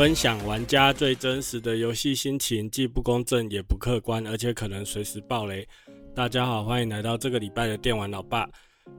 [0.00, 5.68] 分享玩家最真实的游戏心情，既不公正也不客观，而且可能随时爆雷。
[6.14, 8.48] 大家好，欢迎来到这个礼拜的电玩老爸。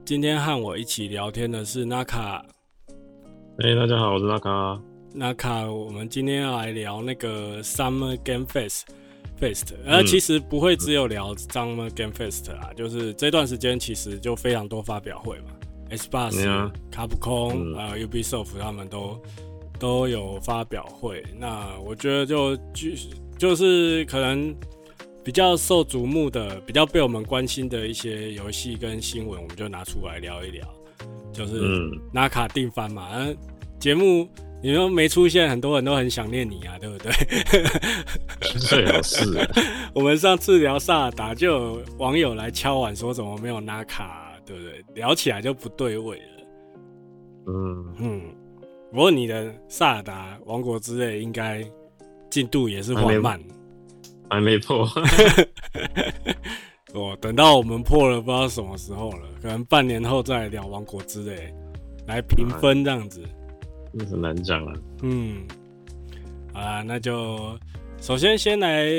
[0.05, 2.43] 今天和我一起聊天的是 Naka。
[3.57, 4.79] 哎，大家好，我是 Naka。
[5.15, 8.81] Naka，我们今天要来聊那个 Summer Game Fest。
[9.39, 15.45] Fest，而其实不会只有聊 Summer Game Fest 啊，就是这段时间其实就非常多发表会嘛
[15.89, 19.19] ，Xbox、卡普空啊、Ubisoft 他们都。
[19.81, 22.89] 都有发表会，那我觉得就就
[23.35, 24.55] 就是可能
[25.23, 30.63] 比较受瞩目的、比较被我们关心的一些游戏跟新闻，我们就拿出来聊一聊。
[31.33, 33.35] 就是拿卡定番嘛，嗯，
[33.79, 34.29] 节目
[34.61, 37.11] 你说没出现，很多人都很想念你啊，对不对？
[38.59, 39.25] 最 好是。
[39.95, 44.85] 我们上次聊萨尔达，就有网友来敲碗说怎么没有拿卡，对不对？
[44.93, 46.23] 聊起来就不对味了。
[47.47, 48.21] 嗯嗯。
[48.91, 51.65] 不过你的萨尔达王国之泪应该
[52.29, 53.41] 进度也是缓慢，
[54.29, 54.85] 还没破。
[56.93, 61.53] 我， 等到我们破了，不知道什么时候了，可能半年后再聊王国之泪
[62.05, 63.23] 来评分这样子。
[63.93, 64.73] 那很难讲啊。
[65.03, 65.47] 嗯，
[66.53, 67.57] 啊，那就
[68.01, 68.89] 首先先来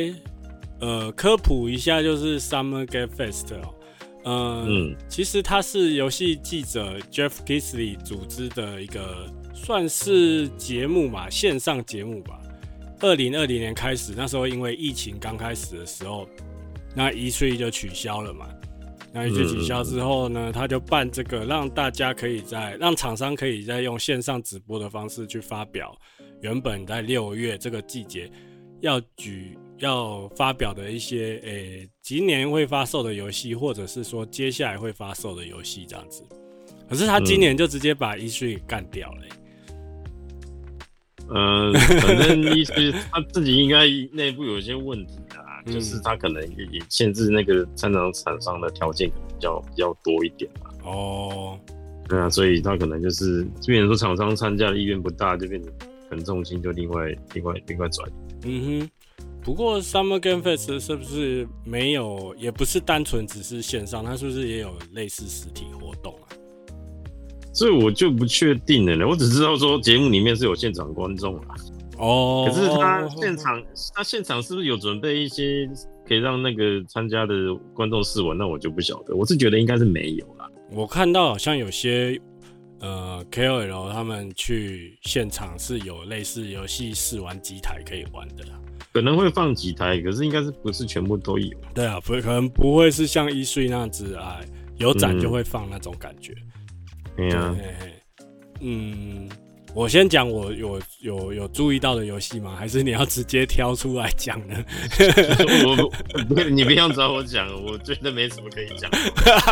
[0.80, 3.74] 呃科普一下，就是 Summer Game Fest 哦。
[4.24, 9.30] 呃、嗯，其实它是游戏记者 Jeff Keighley 组织的一个。
[9.64, 12.40] 算是节目嘛，线上节目吧。
[12.98, 16.28] 二零二零年开始，那时候因为疫情刚开始的时候，
[16.96, 18.48] 那一岁就取消了嘛。
[19.12, 25.96] 那一岁取消之后呢，他就办这个，让大家可以在让厂商可以在用线上直播的方式去发表
[26.40, 28.28] 原本在六月这个季节
[28.80, 36.24] 要举要发表的一些诶、今年会发售的游戏，或者是说接下来会发售的游戏这样子。
[36.88, 39.22] 可是他今年就直接把一岁干掉了、
[41.30, 42.72] 嗯，反正意思
[43.10, 50.70] 他自己应该内部有一些问题啊，嗯、就是他可能也也限制那个参展厂商的条件可能比较比较多一点嘛。
[50.84, 51.58] 哦，
[52.08, 55.72] 对啊，所以他可能就是，变成说厂商参加的意愿不大，就变成
[56.10, 58.10] 可能重心就另外另外另外转。
[58.44, 58.90] 嗯哼，
[59.42, 66.21] 不过 Summer Game Fest 是不是没有，也不是单纯只是线上，它是不是也有类似实体活动啊？
[67.52, 71.54] 所以我就不确定了，我只知道说节目里面是有现场观众啦。
[71.98, 73.62] 哦，可是他现场，
[73.94, 75.68] 他现场是不是有准备一些
[76.08, 78.36] 可以让那个参加的观众试玩？
[78.36, 79.14] 那我就不晓得。
[79.14, 80.48] 我是觉得应该是没有啦。
[80.70, 82.18] 我看到好像有些
[82.80, 88.58] 呃 KOL 他们去现场是有类似游戏试玩机台可以玩的啦，
[88.92, 91.56] 可能会放几台，可是应该是不是全部都有？
[91.74, 94.40] 对啊，不可能不会是像一岁那样子啊，
[94.78, 96.32] 有展就会放那种感觉。
[96.32, 96.48] 嗯
[97.16, 97.54] 对呀，
[98.60, 99.28] 嗯，
[99.74, 102.54] 我先讲我有有有注意到的游戏吗？
[102.56, 104.64] 还是你要直接挑出来讲呢？
[105.66, 108.90] 我，你不要找我讲，我觉得没什么可以讲。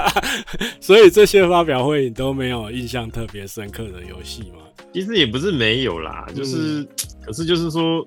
[0.81, 4.59] 所以这些发表会你都没有印象特别深刻的游戏吗？
[4.93, 6.89] 其实也不是没有啦，就是，嗯、
[7.25, 8.07] 可是就是说，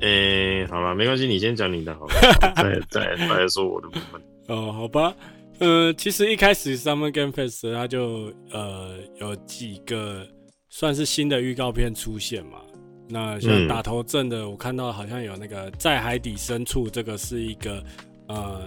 [0.00, 2.14] 哎、欸，好了，没关系，你先讲你的好了，
[2.56, 4.20] 再再再来说我的部分。
[4.46, 5.14] 哦，好吧。
[5.60, 10.26] 呃，其实一开始 Summer Game Fest 它就呃有几个
[10.70, 12.58] 算是新的预告片出现嘛。
[13.06, 17.84] 那像打头阵的，我看到好像有那个在海底深处，这个是一个
[18.28, 18.62] 呃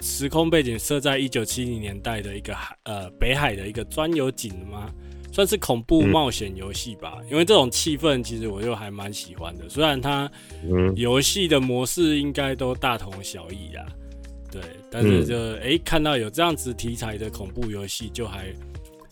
[0.00, 4.88] 时空背景设在一九七零年代的一个海呃北海的一个钻油井吗？
[5.32, 7.18] 算是恐怖冒险游戏吧。
[7.28, 10.30] 因为这种气氛其实我就还蛮喜欢的，虽然它
[10.94, 13.84] 游戏的模式应该都大同小异啊。
[14.54, 18.54] 对，但是就哎、嗯欸，看到有这样子题材的恐怖游戏，就还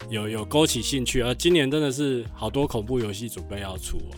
[0.09, 1.21] 有有勾起兴趣。
[1.21, 4.15] 而今年真的是好多恐怖游戏准备要出哦。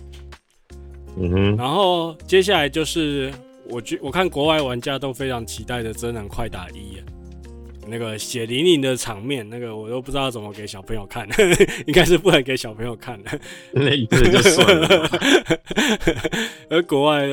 [1.16, 1.56] 嗯哼。
[1.56, 3.32] 然后接下来就是
[3.70, 6.74] 我觉我看国外玩家都非常期待的《真人快打一》，
[7.88, 11.26] 那个血淋淋的场面，那个我都不知道怎么给小朋友看，
[11.86, 13.40] 应该是不能给小朋友看的。
[13.72, 15.10] 那一次就算了。
[16.68, 17.26] 而国外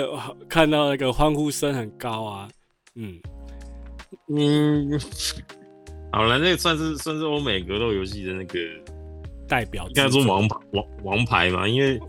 [0.48, 2.50] 看到那个欢呼声很高啊，
[2.96, 3.20] 嗯。
[4.28, 5.00] 嗯，
[6.12, 8.60] 好了，那个算是算是欧美格斗游戏的那个
[9.48, 12.00] 代表，应该说王牌王王牌嘛，因为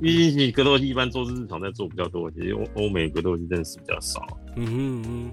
[0.00, 4.24] 毕竟格斗技一般做日常在做比较多，其实欧欧美格斗技真的是比较少。
[4.56, 5.30] 嗯哼嗯哼，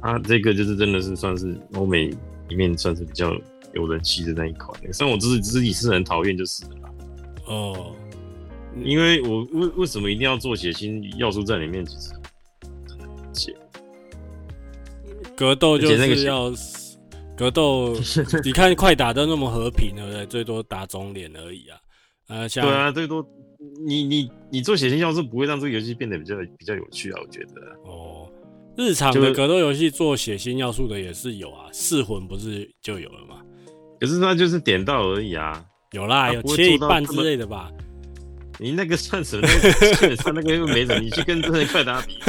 [0.00, 2.08] 啊，这个就是真的是算是欧美
[2.48, 3.34] 里面算是比较
[3.74, 4.72] 有人气的那一款。
[4.92, 6.70] 虽然我自己自己是很讨厌就是了。
[7.46, 7.94] 哦，
[8.82, 11.84] 因为我为为什么一定要做血腥要素在里面？
[11.84, 12.10] 其实
[12.86, 13.54] 真的很血。
[15.36, 16.50] 格斗就是要
[17.36, 17.94] 格斗，
[18.42, 20.26] 你看快打都那么和平，对不对？
[20.26, 21.78] 最多打肿脸而已啊。
[22.28, 23.24] 呃，像对啊，最多
[23.86, 27.60] 你你你做血腥要素不会让这个游戏变得比较比较有趣啊，我觉得。
[27.84, 28.26] 哦，
[28.76, 33.42] 日常的格斗游戏做血腥要素的也是有啊，噬魂不是就有了吗？
[34.00, 35.64] 可是它就是点到而已啊。
[35.92, 37.70] 有啦，有切一半之类的吧。
[38.58, 39.46] 你那个算什么？
[40.22, 41.00] 算那个又没什么。
[41.00, 42.16] 你去跟真人快打比。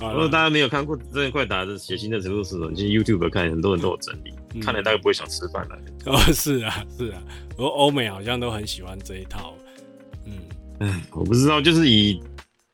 [0.00, 2.70] 如果大家没有看过真人快打的血腥的程度是什么？
[2.70, 5.76] 你去 YouTube 看，很多人都有整理，嗯、看了大概不会想吃饭了。
[6.06, 7.22] 哦，是啊，是啊，
[7.56, 9.54] 我欧美好像都很喜欢这一套。
[10.24, 10.32] 嗯，
[10.80, 12.20] 哎，我不知道，就是以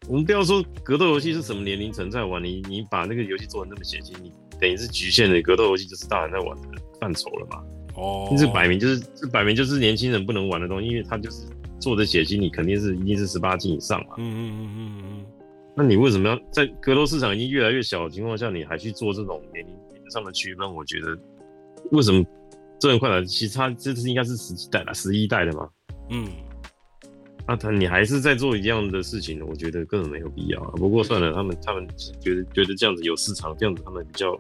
[0.06, 6.68] 我们不要说格斗游戏是什么年龄层在玩，你你把那个游戏做的那么血腥，你等于是局限了格斗游戏就是大人在玩的
[7.00, 7.62] 范畴了嘛？
[7.96, 11.38] 哦，这摆明就是这摆明就是年轻人不能玩的东西，因为它就是。
[11.78, 14.14] 做的血腥，你肯定是一定是十八禁以上嘛。
[14.18, 15.26] 嗯嗯嗯嗯嗯。
[15.74, 19.74] 那你为什么要在格斗市场已经越来越小的情况下，你还去做这种年龄
[20.10, 20.74] 上的区分？
[20.74, 21.16] 我觉得
[21.92, 22.24] 为什么
[22.78, 25.68] 这人快打，其实它这是应该是十几代了，十一代的嘛。
[26.10, 26.26] 嗯。
[27.48, 30.72] 那他你还是在做一样的事情，我觉得根本没有必要啊。
[30.76, 31.86] 不过算了，他们他们
[32.20, 34.32] 觉得觉得这样子有市场，这样子他们比较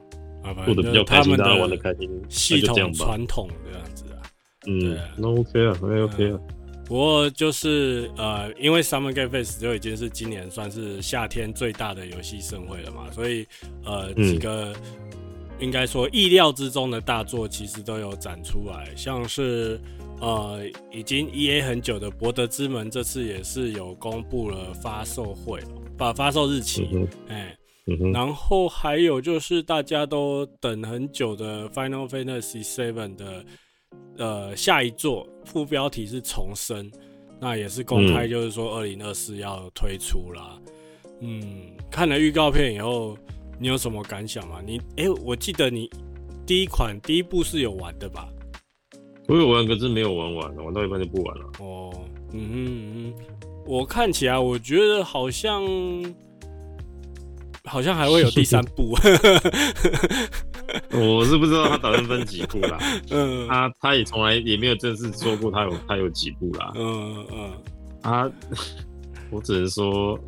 [0.64, 4.22] 过得比较开心，大家玩的开心，系统传统这样子啊。
[4.66, 6.40] 嗯，那 OK 啊，那 OK 啊。
[6.86, 13.44] 不过就是呃，因为 Summer Game Fest 就已经是今年算是夏天最大的游戏盛会了嘛，所以
[13.84, 14.72] 呃几个
[15.58, 19.80] 应该说意料之中的大作其实都有展出来，像是
[20.20, 20.60] 呃
[20.92, 25.60] 已经 EA 很久的《博德之门》这次也是有公布了发售会，
[25.98, 26.88] 把发售日期，
[27.26, 27.58] 哎，
[28.12, 33.44] 然后还有就是大家都等很久的 Final Fantasy Seven 的。
[34.18, 36.90] 呃，下一座副标题是重生，
[37.40, 40.58] 那也是公开，就是说二零二四要推出啦。
[41.20, 43.16] 嗯，嗯，看了预告片以后，
[43.58, 44.60] 你有什么感想吗？
[44.64, 45.90] 你哎、欸，我记得你
[46.46, 48.28] 第一款第一部是有玩的吧？
[49.28, 51.44] 我有玩，可是没有玩完，玩到一半就不玩了。
[51.58, 51.92] 哦，
[52.32, 53.14] 嗯嗯嗯，
[53.66, 55.62] 我看起来我觉得好像
[57.64, 58.96] 好像还会有第三部。
[60.92, 62.78] 我是不知道他打算分几部啦，
[63.10, 67.50] 嗯，他他也从来也没有正式说过他有他有几部啦，嗯嗯，
[68.02, 68.30] 他
[69.30, 70.18] 我只能说，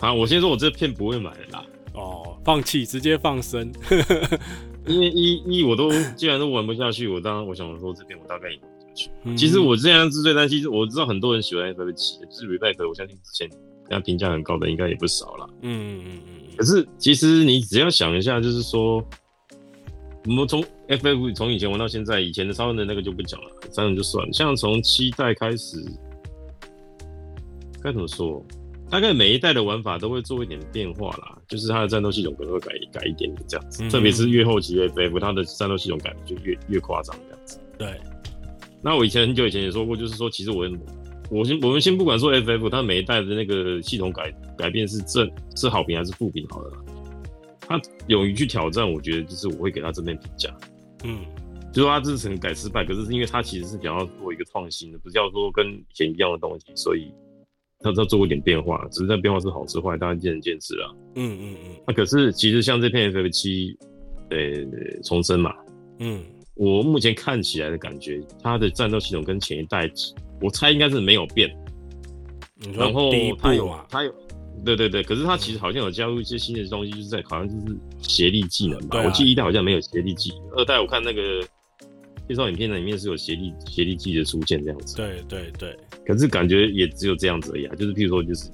[0.00, 3.72] 啊，我先说我这片不会买的啦，哦，放弃直接放生，
[4.86, 9.10] 因为一一我都既然都玩不下去，我当然我想说这片我大概也玩不下去。
[9.24, 13.48] 嗯、其实我这样是最担心，我知道很多人喜欢 FF7，就是 Rebirth，我相信之前
[13.88, 15.46] 大家评价很高的应该也不少啦。
[15.62, 16.33] 嗯嗯嗯。
[16.56, 19.04] 可是，其实你只要想一下，就是说，
[20.26, 24.32] 我们从 FF 从以前玩到现在，以前的超人的那个就不讲了，三人就算了。
[24.32, 25.84] 像从七代开始，
[27.82, 28.44] 该怎么说？
[28.90, 33.88] 大概每一代的玩法都会做一点变化啦，就是它的战斗系统可能会改改一点点这样子。
[33.88, 37.58] 特别是越后期 FF，它的战斗系统改的就越越夸张这样子。
[37.76, 38.00] 对。
[38.82, 40.68] 那我以前很久以前也说过，就是说，其实我。
[41.30, 46.72] 我先，我们先不管说 FF 它每一代的那个系统改改变是正是好评还是负评好了，
[47.60, 50.54] 他勇于去挑战，我觉得就是我会给他正面评价。
[51.02, 51.20] 嗯，
[51.72, 57.10] 就说他这次改失败，可是是因为他其实是想要做一个创新的，不是要说跟以前一样的东西，所以
[57.80, 60.92] 他他做一点变化，只是那变化是好是坏，大家见仁见智啊。
[61.16, 61.76] 嗯嗯嗯。
[61.86, 63.76] 那可是其实像这片 FF 七，
[64.28, 65.54] 呃，重生嘛，
[66.00, 66.22] 嗯，
[66.54, 69.90] 我目前看起来的感觉，它的战斗系统跟前一代。
[70.44, 71.50] 我猜应该是没有变，
[72.76, 74.14] 然后他有啊，他有，
[74.62, 79.02] 对对对，可是他其实好像有加入一些新的东西，就是在好像就是协力技能吧。
[79.02, 81.40] 我记得一代好像没有协力技，二代我看那个
[82.28, 84.96] 介绍影片的里面是有协力协力技的出现这样子。
[84.96, 85.74] 对对对，
[86.06, 88.50] 可是感觉也只有这样子而已啊，就是譬如说就是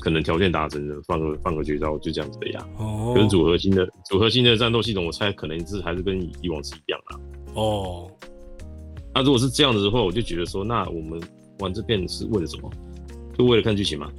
[0.00, 2.68] 可能条件达成的放个放个绝招就这样子的呀。
[2.78, 7.60] 哦，跟组合新的组合新的战斗系统，我猜可能是还是跟以往是一样的。
[7.60, 8.10] 哦。
[9.14, 11.22] 那、啊、如果是这样子的话，我就觉得说，那我们
[11.60, 12.68] 玩这片是为了什么？
[13.38, 14.10] 就为了看剧情吗？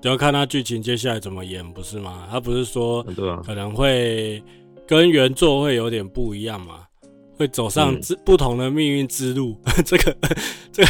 [0.00, 2.28] 就要看他剧情接下来怎么演，不是吗？
[2.30, 4.40] 他不是说，对啊，可能会
[4.86, 6.84] 跟原作会有点不一样嘛，
[7.36, 9.60] 会走上之、嗯、不同的命运之路。
[9.84, 10.16] 这个，
[10.70, 10.88] 这个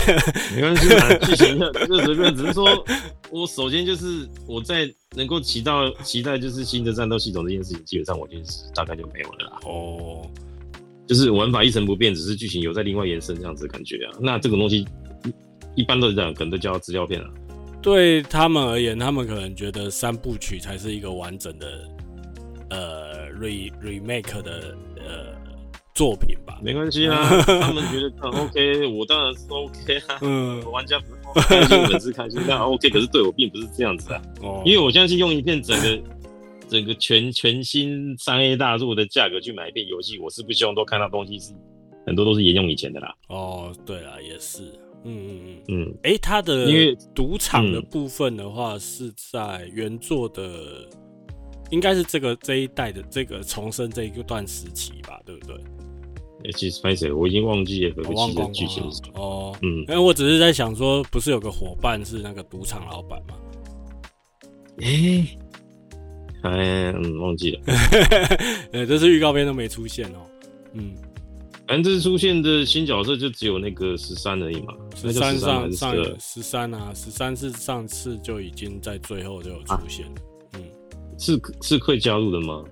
[0.54, 1.58] 没关系嘛， 剧情
[1.88, 2.84] 就随便，只是说
[3.30, 5.72] 我首先就是我在能够期待
[6.04, 9.60] 期待就是新的战斗系统这件事情，基本上我就是大概就没有了啦。
[9.64, 10.28] 哦。
[11.06, 14.18] 就是玩法一成不变，只是剧情有在另外延伸这样子的感觉啊。
[14.20, 14.84] 那这种东西
[15.74, 17.26] 一般都是这样，可能都叫资料片啊。
[17.80, 21.66] 对他们而言，他们可能觉得三部曲才是一个完整的
[22.70, 25.32] 呃 re remake 的呃
[25.94, 26.58] 作品吧。
[26.60, 27.28] 没关系啊，
[27.60, 30.18] 他们觉得很 OK，我当然是 OK 啊。
[30.22, 31.00] 嗯，玩家
[31.34, 32.90] 开心，粉丝开心，那 OK。
[32.90, 34.20] 可是对我并不是这样子啊。
[34.42, 34.62] 哦。
[34.64, 36.02] 因为我相信用一片整个。
[36.68, 41.52] 整个全 全新三 A 大作的价格去买一遍游戏，我是不希望都看到东西是
[42.06, 43.14] 很多都是沿用以前的啦。
[43.28, 44.62] 哦，对了，也是，
[45.04, 45.94] 嗯嗯嗯嗯。
[46.04, 50.98] 哎、欸，它的因为赌场的部分的话，是在原作的，嗯、
[51.70, 55.56] 应该是这个这一代的这个重生这一段时期吧，对不对？
[55.56, 59.56] 哎、欸，其实拍谁，我已经忘记了这个剧情哦。
[59.62, 63.34] 嗯，因为我只是在想说，不是有个伙伴是那个赌场老板吗？
[64.80, 65.38] 哎、欸。
[66.42, 67.60] 哎，嗯，忘记了。
[68.72, 70.18] 呃， 这次预告片都没出现哦。
[70.74, 70.94] 嗯，
[71.66, 74.74] 反正这次出现的新角色就只有那个十三而已嘛。
[74.94, 80.12] 十三上上十三啊，十三是上次就已经在最后就有出现了。
[80.12, 80.62] 啊、嗯，
[81.18, 82.64] 是是可以加入的吗？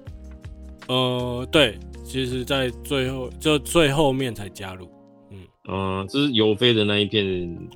[0.89, 4.87] 呃，对，其实，在最后就最后面才加入。
[5.31, 7.25] 嗯，啊、呃，这是尤菲的那一片，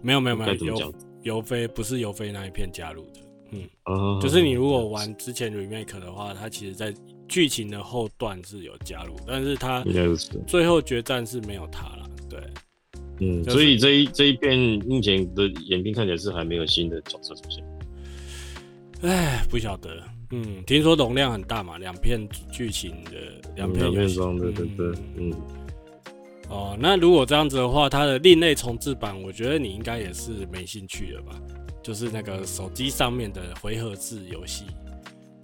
[0.02, 0.92] 没有没有没有，怎么讲？
[1.22, 3.20] 尤菲不是尤菲那一片加入的。
[3.50, 6.92] 嗯，哦，就是你如果玩之前 remake 的话，它其实在
[7.26, 9.84] 剧情的后段是有加入，但是它
[10.46, 12.06] 最后决战是没有它了。
[12.28, 12.40] 对，
[13.20, 17.64] 嗯，所以这一这一片目前的演兵看起来是还没有新的角色出现。
[19.02, 20.02] 哎，不晓得，
[20.32, 23.12] 嗯，听说容量很大嘛，两片剧情的
[23.56, 25.32] 两片游戏，对对对，嗯。
[26.50, 31.38] 哦，那如果这样子的话，它的另类重置版，我觉得你应该也是没兴趣的吧？
[31.82, 34.64] 就是那个手机上面的回合制游戏。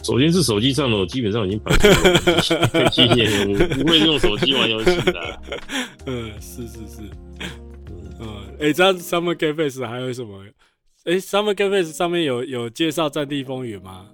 [0.02, 2.68] 首先是手机上的，我基本上已经排除了。
[2.68, 5.40] 可以七年，我不会用手机玩游戏的。
[6.04, 7.00] 嗯，是是是。
[8.20, 8.28] 嗯，
[8.60, 10.44] 哎、欸，这样 Summer Game Fest 还有什么？
[11.04, 14.06] 哎、欸、，Summer Game Fest 上面有有介绍《战地风云》吗？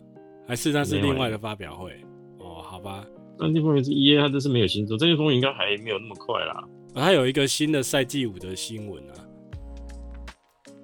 [0.46, 1.90] 还是那是另外的发表会？
[2.38, 3.04] 哦，好吧。
[3.40, 6.62] 《战地风云》是 EA，它这是没有新作，《战地风云》应该还没有那么快啦。
[6.94, 9.14] 它、啊、有一个新的赛季五的新闻啊。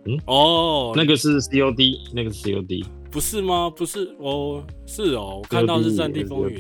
[0.06, 3.68] 嗯哦，那个是 COD，那个是 COD，不是吗？
[3.70, 6.58] 不是哦，是哦，我看到是《战地风云》。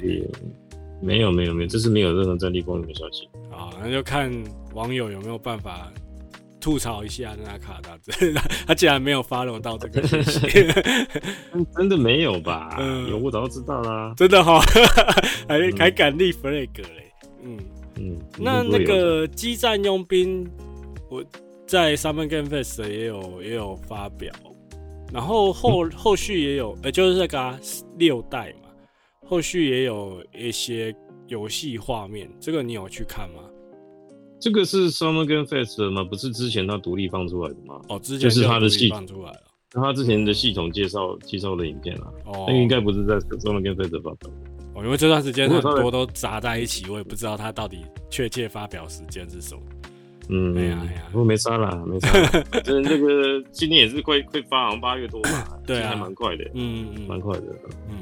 [1.02, 3.28] 没有没有没有，这是没有任何《战地风云》的消息。
[3.52, 4.32] 啊，那就看
[4.74, 5.92] 网友有没有办法
[6.58, 8.10] 吐槽一下那卡达子，
[8.66, 10.40] 他竟然没有 follow 到这个信息，
[11.76, 12.76] 真的没有吧？
[12.80, 14.14] 嗯、有我早就知道啦。
[14.16, 14.60] 真的哈、哦，
[15.46, 17.12] 还、嗯、还敢立 flag 嘞？
[17.44, 17.58] 嗯
[17.98, 20.48] 嗯，那那个激战佣兵，
[21.10, 21.22] 我。
[21.66, 24.32] 在 Summer Game Fest 也有也有发表，
[25.12, 27.58] 然后后后续也有，呃，就是那个、啊、
[27.98, 28.68] 六代嘛，
[29.26, 30.94] 后续也有一些
[31.26, 33.40] 游戏画面，这个你有去看吗？
[34.38, 36.04] 这个是 Summer Game Fest 的吗？
[36.04, 37.80] 不是之前他独立放出来的吗？
[37.88, 39.42] 哦，之前就是他的系统放出来了，
[39.72, 44.30] 他之前的系统介绍介绍的影片啊，哦，那应该不是在 Summer Game Fest 发表的。
[44.74, 49.62] 哦，因为这段时间很多都砸在一起，我也不知道他到底确切发表时间是什么。
[50.28, 52.08] 嗯，哎呀哎呀，不过没差啦， 没差。
[52.50, 57.46] 反正那个今天也是快 快发，好像八月多吧，对啊，还蛮快的，嗯嗯，蛮快的，
[57.88, 57.98] 嗯。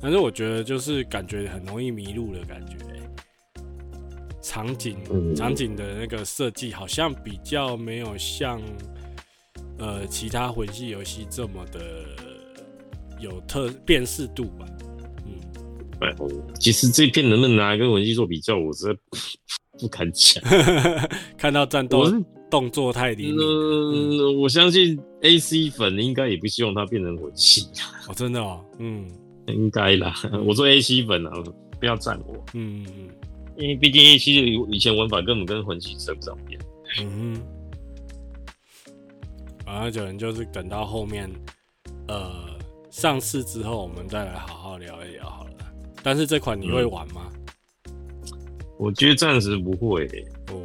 [0.00, 2.76] 反正我觉得就是感觉很容易迷路的感觉，
[4.40, 4.96] 场景
[5.36, 8.58] 场景的那个设计好像比较没有像
[9.78, 11.80] 呃其他魂系游戏这么的
[13.20, 14.64] 有特辨识度吧。
[15.26, 18.98] 嗯，其实这片能不能拿来跟魂系做比较，我是。
[19.80, 20.42] 不敢讲，
[21.38, 22.04] 看到战斗
[22.50, 23.36] 动作太厉害。
[23.38, 27.66] 嗯，我相信 AC 粉应该也不希望它变成魂系。
[28.08, 29.08] 哦，真的哦，嗯，
[29.46, 30.14] 应该啦。
[30.44, 31.32] 我说 AC 粉啊，
[31.80, 32.34] 不要赞我。
[32.54, 33.08] 嗯嗯嗯，
[33.56, 36.60] 因为毕竟 AC 的以前玩法根本跟魂系扯不上边。
[37.00, 37.42] 嗯哼。
[39.66, 41.30] 啊，那可能就是等到后面，
[42.08, 42.32] 呃，
[42.90, 45.50] 上市之后，我们再来好好聊一聊好了。
[46.02, 47.30] 但是这款你会玩吗？
[48.80, 50.06] 嗯我觉得暂时不会
[50.50, 50.56] 哦，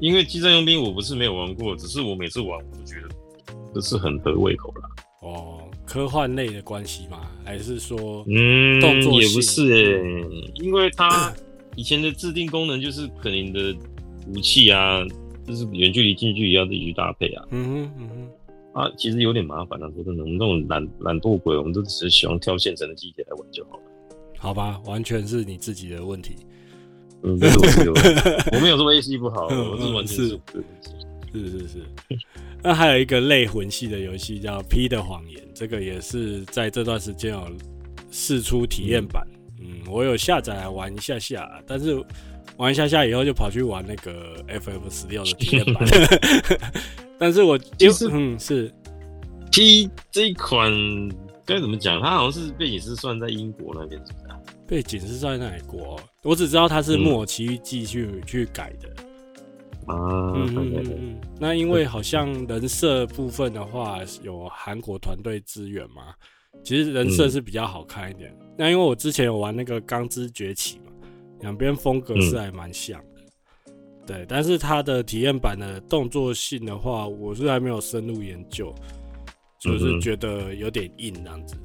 [0.00, 4.90] 因为机战佣兵我不是没有玩过，只是我每次玩我都觉得不是很合胃口啦。
[5.22, 7.30] 哦，科幻类的关系吗？
[7.44, 11.32] 还是说嗯，动作也不是诶、欸，因为它
[11.76, 13.76] 以前的制定功能就是可能你的
[14.26, 15.00] 武器啊，
[15.46, 17.44] 就是远距离、近距离要自己去搭配啊。
[17.52, 23.82] 嗯哼嗯哼，啊，其实有点麻烦啊，说真的，我们这种懒懒惰鬼，我们都只是喜欢挑现成的机体来玩就好了。
[24.36, 26.34] 好吧，完全是你自己的问题。
[27.22, 28.50] 嗯，这是我的问题。
[28.52, 30.28] 我没有说 AC 不好，我是完全是
[31.32, 32.18] 是是是。
[32.62, 37.46] 那还有一个类魂系的游戏叫《P 的谎言》，这个也是在这段时间有
[38.10, 39.26] 试出体验版。
[39.60, 42.02] 嗯，我有下载来玩一下下，但是
[42.56, 45.86] 玩一下下以后就跑去玩那个 FF 十六的体验版。
[47.18, 48.72] 但是我其实嗯是
[49.52, 50.70] P 这一款
[51.44, 52.00] 该怎么讲？
[52.00, 54.00] 它好像是背景是算在英国那边？
[54.70, 55.98] 背景是在哪国？
[56.22, 58.88] 我只知道它是木偶奇遇记去、嗯、去改的
[59.92, 59.96] 啊。
[60.32, 61.20] 嗯嗯嗯嗯。
[61.40, 66.14] 那因为好像人设部分的话，有韩国团队支援嘛，
[66.62, 68.30] 其实人设是比较好看一点。
[68.38, 70.92] 嗯、那因为我之前有玩那个《钢之崛起》嘛，
[71.40, 73.20] 两边风格是还蛮像的，
[73.66, 73.74] 嗯、
[74.06, 78.72] 对，但是它的体验版的动作性的话，我是还没有深入研究，
[79.58, 81.56] 就是觉得有点硬这样子，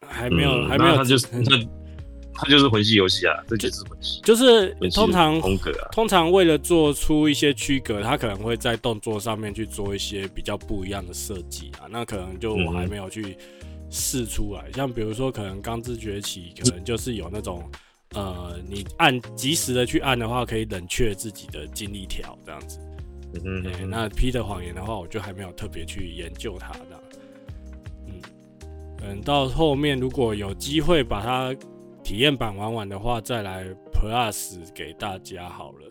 [0.00, 1.68] 还没有，嗯、还没有，它就是那
[2.36, 13.36] 它就是魂系游戏啊，这就是魂系，就是通常风格啊，通常为了做出一些区隔，它可能会在动作上面去做一些比较不一样的设计啊，那可能就我还没有去
[13.90, 17.68] 试出来，嗯、像比如说可能钢之崛起，可能就是有那种。
[18.14, 22.78] 呃，你按及时的去按的话，可以冷却自己的精力条这样子。
[23.44, 27.02] 嗯那 P 的谎言的话，我就还没有特别去研究它的。
[28.06, 28.14] 嗯，
[28.96, 31.54] 等到后面如果有机会把它
[32.06, 35.90] 体验版玩完的话，再来 Plus 给大家好了。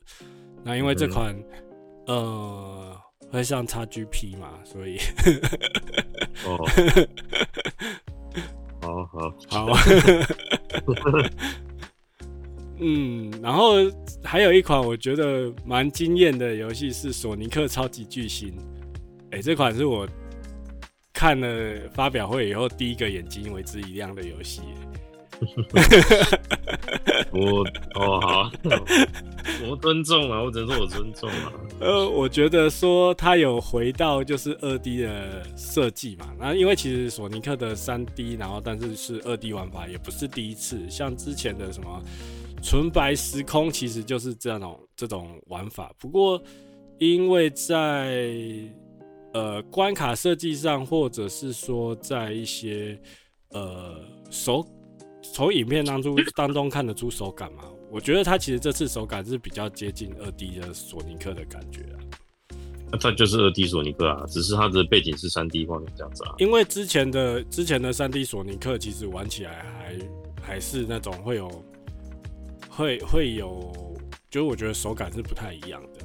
[0.63, 1.35] 那因为这款、
[2.07, 2.97] 嗯、呃
[3.29, 4.97] 会上 XGP 嘛，所以
[6.45, 6.65] 哦，
[8.79, 9.05] 好
[9.49, 9.77] 好好。
[12.79, 13.73] 嗯，然后
[14.23, 18.55] 还有一款我觉得蛮惊艳的游戏是《索尼克超级巨星》。
[19.31, 20.07] 哎，这款是我
[21.11, 24.61] 看了发表会以后第一个眼睛为之一亮的游戏。
[27.31, 27.61] 我
[27.95, 28.51] 哦好，
[29.69, 31.51] 我尊重啊，我只能说我尊重啊。
[31.79, 42.01] 呃，我觉得说它有回到就是二 D 的设计嘛，那因为其实索尼克的三 D，然后但是是二 D 玩法也不是第一次，像之前的什么。
[42.63, 46.41] 纯白时空其实就是这种这种玩法，不过
[46.97, 48.33] 因为在
[49.33, 52.99] 呃关卡设计上，或者是说在一些
[53.49, 53.99] 呃
[54.31, 54.65] 手
[55.33, 61.97] 从影片当中当中看得出手感嘛，我觉得它其实这次手感是比较接近二 D 的索尼克的感觉啊。
[62.91, 66.35] 那它就是二 D 索尼克啊，只是它的背景是三 D 画面这样子啊。
[66.37, 69.99] 因为之前的之前的三 D 索尼克其实玩起来还
[70.41, 71.49] 还是那种会有。
[72.77, 73.71] 会会有，
[74.29, 76.01] 就我觉得手感是不太一样的，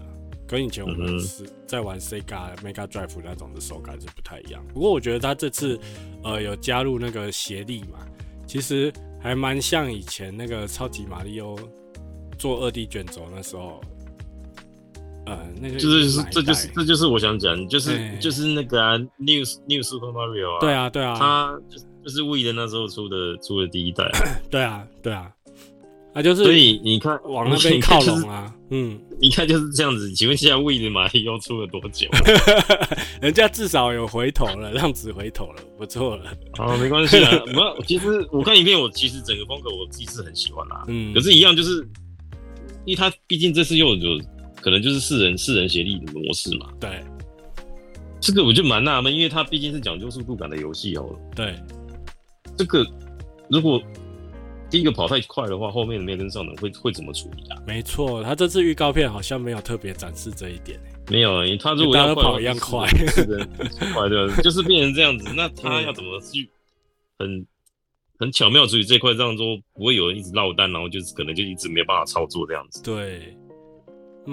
[0.47, 4.65] 跟以前我们是在玩 Sega Mega Drive 那种的手感是不太一样。
[4.73, 5.77] 不过我觉得它这次
[6.23, 8.07] 呃有加入那个协力嘛，
[8.47, 11.57] 其实还蛮像以前那个超级马里奥
[12.39, 13.81] 做二 D 卷轴那时候，
[15.27, 24.11] 呃，那个就是这就是这就是我想讲，就是就是那个啊，New New Super Mario 啊，对啊对啊，他就就是 Wii 的那时候出的出的第一代，
[24.51, 25.31] 对啊对啊。
[26.13, 30.13] 啊，就是所以你看往那边靠拢啊，嗯，一看就是这样子。
[30.13, 32.09] 请问现在 Wii 的马里奥出了多久？
[33.23, 36.25] 人家至少有回头了，让子回头了，不错了。
[36.59, 37.39] 哦，没关系啊。
[37.53, 40.85] 不，其实我看影片，我其实整个风格我自己是很喜欢啦。
[40.89, 41.79] 嗯，可是，一样就是，
[42.85, 44.21] 因为他毕竟这次又有
[44.61, 46.67] 可能就是四人四人协力的模式嘛。
[46.81, 47.05] 对，
[48.21, 51.09] 这个我就蛮纳闷，因为他毕竟是讲究速度感的游戏哦。
[51.37, 51.55] 对，
[52.57, 52.85] 这个
[53.49, 53.81] 如果。
[54.71, 57.61] 第一个跑太快的话，后面没跟上的会会怎么处理啊？
[57.67, 60.79] 没错，他这次预告片好像没有特别展示这一点。
[61.11, 63.49] 没有，他如果要跑一样快，是的，
[63.93, 64.31] 快对？
[64.43, 66.49] 就是变成这样子， 那他要怎么去
[67.19, 67.45] 很
[68.19, 72.81] 很巧妙处理这块，这样说不会有人一直落单，然后就是可能就一直没办法操作这样子。
[72.85, 73.37] 对，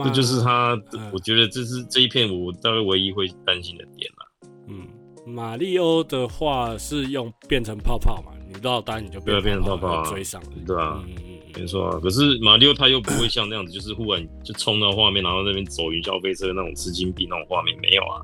[0.04, 0.80] 这就是他，
[1.12, 4.50] 我觉得这是这一片我大概唯一会担心的点了。
[4.68, 4.88] 嗯，
[5.26, 8.34] 马里欧的话是用变成泡泡嘛？
[8.48, 11.04] 你落单你就不要变成泡泡追上了，对啊？
[11.08, 12.00] 嗯嗯，没错啊。
[12.02, 18.16] 可是马里奥他又不会像那样子，就是忽然就冲到画面，然后那边走云霄飞车那种吃金币那种画面没有啊。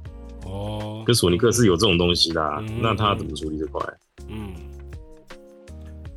[0.45, 3.81] 哦，可索尼克是有这种东西的，啊，那他怎么处理这块？
[4.29, 4.53] 嗯，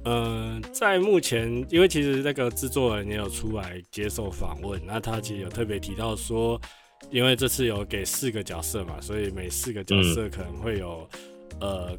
[0.05, 6.61] 呃，在目前，因为其实那个制作人也有出来接受访问，那他其实有特别提到说，
[7.11, 11.09] 因为这次有给四个角色嘛，所以每四个角色可能会有
[11.61, 11.97] 呃。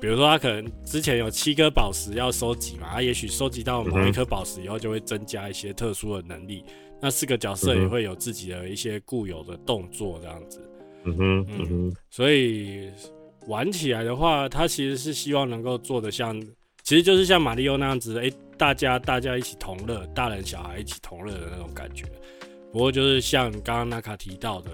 [0.00, 6.64] 比如说，他可能之前有七颗宝石要收集嘛，他也许收集到某一颗宝石以后，就会增加一些特殊的能力。
[7.00, 10.60] 那四个角色也会有自己的一些固有的动作，这样子。
[11.04, 11.96] 嗯哼，嗯哼。
[12.10, 12.90] 所以
[13.46, 16.38] 玩起来的话，他其实是希望能够做的像，
[16.82, 22.04] 其实就是像马里奥那样子，哎，大家大家一起同乐，大人小孩一起同乐的那种感觉。
[22.72, 24.70] 不过就是像刚刚纳卡提到的，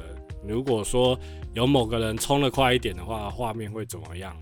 [0.47, 1.19] 如果说
[1.53, 4.37] 有某个人冲的快一点的话，画面会怎么样？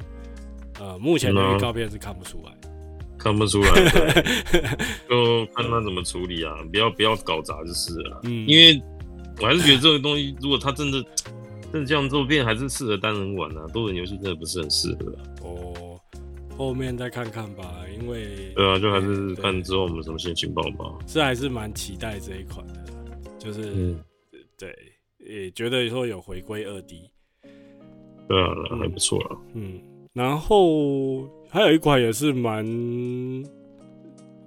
[0.80, 2.52] 呃，目前的预告片是看不出来，
[3.18, 3.68] 看不出来，
[5.08, 6.54] 就看他怎么处理啊！
[6.70, 8.80] 不要不要搞砸就是了，嗯，因为
[9.40, 11.02] 我还是觉得这个东西，如果他真的
[11.72, 15.12] 真的这样做，变还是适合单人玩啊，多人游戏真的不是很适合。
[15.42, 16.00] 哦，
[16.56, 20.84] 后面再看看吧，因为对啊，就还是看之后我们什么心情报吧。
[21.06, 22.84] 是还是蛮期待这一款的，
[23.38, 23.98] 就是、嗯、
[24.56, 24.72] 对，
[25.18, 27.10] 也觉得说有回归二 D，
[28.28, 29.80] 对啊，还不错啊，嗯。
[30.18, 32.66] 然后还有一款也是蛮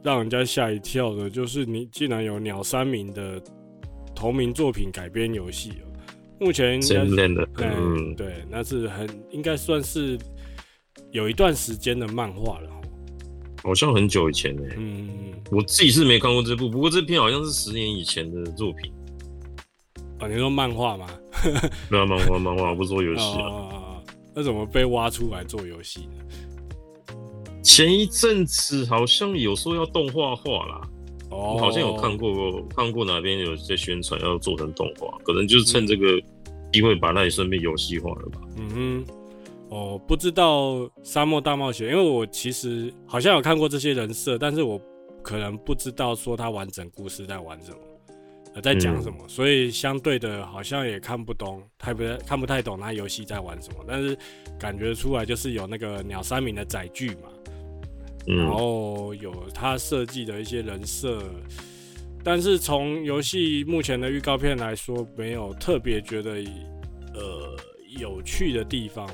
[0.04, 3.42] 让人家吓一跳的，就是你竟然有鸟山明的
[4.14, 5.88] 同名作品改编游戏哦。
[6.42, 10.20] 目前应该是的，嗯，对，那是很应该算是
[11.12, 12.70] 有一段时间的漫画了。
[13.64, 14.64] 好像很久以前呢。
[14.76, 15.10] 嗯，
[15.52, 18.92] 我自己是没看过这部，不过这篇好像是十年以前的作品。
[20.20, 21.08] 啊，你说漫画吗？
[21.90, 23.78] 没有漫画，漫画 不是做游戏啊。
[24.34, 27.16] 那怎么被挖出来做游戏呢？
[27.64, 30.82] 前一阵子好像有说要动画化啦，
[31.30, 36.20] 哦，我好像有看过，看过哪边有在宣传要做成动画，可能就是趁这个
[36.74, 38.42] 机会把那里顺便游戏化了吧。
[38.58, 39.06] 嗯哼，
[39.70, 44.82] 哦，不知道沙漠大冒险，因为我其实好像有看过这些人设，但是我
[45.22, 47.78] 可能不知道说他完整故事在玩什么，
[48.54, 54.18] 呃，在讲什么，嗯，所以相对的好像也看不懂，太不看不太懂他游戏在玩什么，但是
[54.60, 57.30] 感觉出来就是有那个鸟山明的载具嘛。
[58.28, 61.24] 然后有他设计的一些人设，
[62.24, 66.34] 但是从游戏目前的预告片来说，没有特别觉得
[67.16, 67.58] 呃
[67.98, 69.10] 有趣的地方。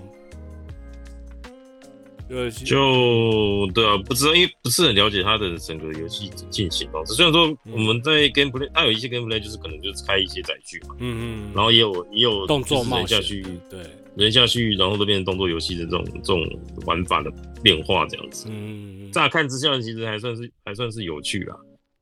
[2.30, 7.14] 呃，就对啊，不知道，因为不是很了解他的整个游戏进行方式。
[7.14, 13.80] 虽然说我们在 gameplay，他有一些 gameplay 就是可能就是开一些载具嘛，嗯嗯，然后也有也有动作冒下去，对。
[14.18, 16.44] 人下去，然后都变成动作游戏的这种这种
[16.88, 18.48] 玩法的变化，这样子。
[18.50, 21.56] 嗯，乍看之下其实还算是还算是有趣啦。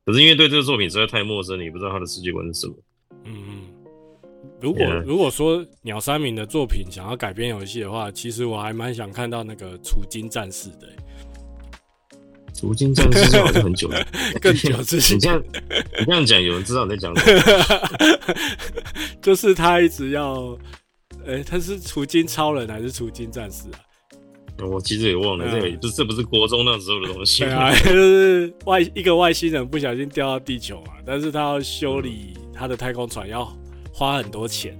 [0.06, 2.74] 可是因为对这个作品实在太陌生，你不知道他的世界观是什么。
[3.26, 3.60] 嗯嗯。
[4.60, 10.88] 如果.如果说鸟山明的作品想要改编游戏的话，其实我还蛮想看到那个除金战士的。
[12.54, 14.06] 除金战士好像很久了，
[14.40, 15.16] 更久之前。
[15.18, 15.42] 你这样
[15.98, 18.34] 你这样讲，有人知道你在讲什么？
[19.20, 20.56] 就是他一直要。
[21.26, 24.64] 哎、欸，他是除金超人还是除金战士啊？
[24.64, 27.42] 我其实也忘了，嗯、这个不是这不是国中那时候的东西。
[27.42, 33.44] 对啊，就是外一个外星人不小心掉到地球嘛，但是他要修理他的太空船要
[33.96, 34.78] 花很多钱，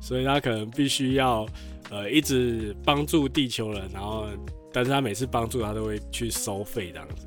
[0.00, 1.46] 所以他可能必须要
[1.90, 4.26] 呃一直帮助地球人，然后
[4.72, 7.26] 但是他每次帮助他都会去收费这样子。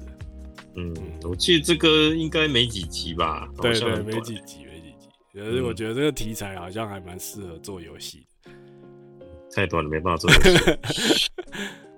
[0.75, 3.47] 嗯，我记得这个应该没几集吧？
[3.61, 5.07] 对，对对，没几集没几集。
[5.33, 8.25] 可 是我觉得这个题材好像还蛮适合做游戏。
[9.55, 10.37] 太短了，没办法做游
[10.91, 11.29] 戏。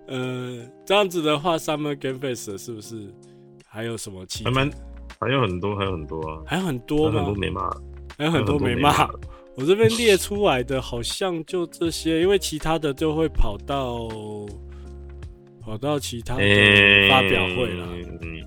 [0.07, 3.11] 呃， 这样子的话，Summer Game Fest 是不是
[3.65, 4.43] 还有什么期？
[4.43, 4.71] 还蛮，
[5.19, 7.69] 还有很多，还有很多啊，还有很多，很多没骂，
[8.17, 9.07] 还有很多没骂。
[9.55, 14.09] 我这边列出来的好像就这些，因为其他的就会跑到
[15.61, 16.43] 跑到其他的
[17.09, 17.87] 发表会了。
[18.21, 18.43] 嗯，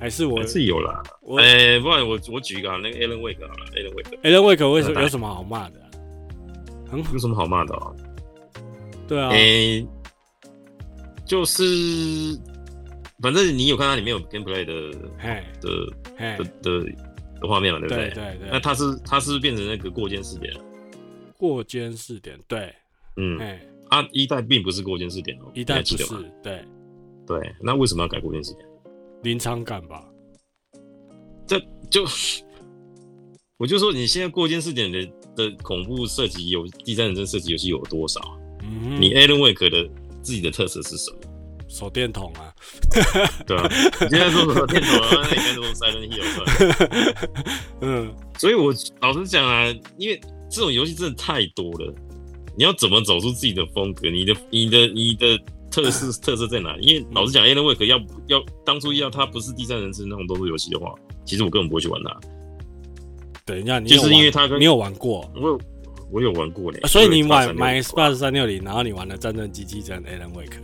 [0.00, 1.02] 还是我还是有啦。
[1.38, 5.80] 哎，不然我我举一个啊，那个 Alan Wake 好了，Alan Wake，Alan Wake 为什么有什么好骂的？
[6.90, 7.92] 很好，有什么好骂的啊？
[9.06, 9.86] 对啊，诶、欸，
[11.26, 11.62] 就是
[13.20, 15.68] 反正你有看到里面有 gameplay 的，嘿的
[16.16, 16.92] 嘿的的
[17.40, 18.10] 的画面嘛，对不对？
[18.10, 18.48] 对对对。
[18.50, 20.60] 那它是它是变成那个过肩试点了，
[21.36, 22.74] 过肩试点，对，
[23.16, 26.06] 嗯，哎啊，一代并不是过肩试点哦，一代不是，
[26.42, 26.64] 对
[27.26, 27.54] 对。
[27.60, 28.66] 那为什么要改过肩试点？
[29.22, 30.04] 临场感吧。
[31.46, 31.58] 这
[31.90, 32.04] 就
[33.56, 38.20] 我就说，你现在过肩试点的的恐怖设计有第三人称设计游戏有多少？
[39.00, 39.90] 你 Alan Wake 的
[40.22, 41.17] 自己的特色是什么？
[41.68, 42.52] 手电筒啊，
[43.46, 43.68] 对啊，
[44.00, 47.28] 你现在说手电筒啊，那你该说 Silent Hill 算。
[47.82, 49.66] 嗯，所以我老实讲啊，
[49.98, 50.18] 因为
[50.50, 51.94] 这种游戏真的太多了，
[52.56, 54.08] 你要怎么走出自己的风格？
[54.10, 55.38] 你的、你的、你的
[55.70, 56.86] 特色 特色在哪里？
[56.86, 60.94] 因为老实讲，Alan Wake 要要当初要它不是第三人称那种动作游戏的话，
[61.26, 62.18] 其实我根本不会去玩它。
[63.44, 65.30] 等一下，就是因为他跟你有玩过。
[66.10, 70.56] 我有玩过嘞，所以你买买 Xbox 三六零，然后你玩了《战争机器人》Alan Wake，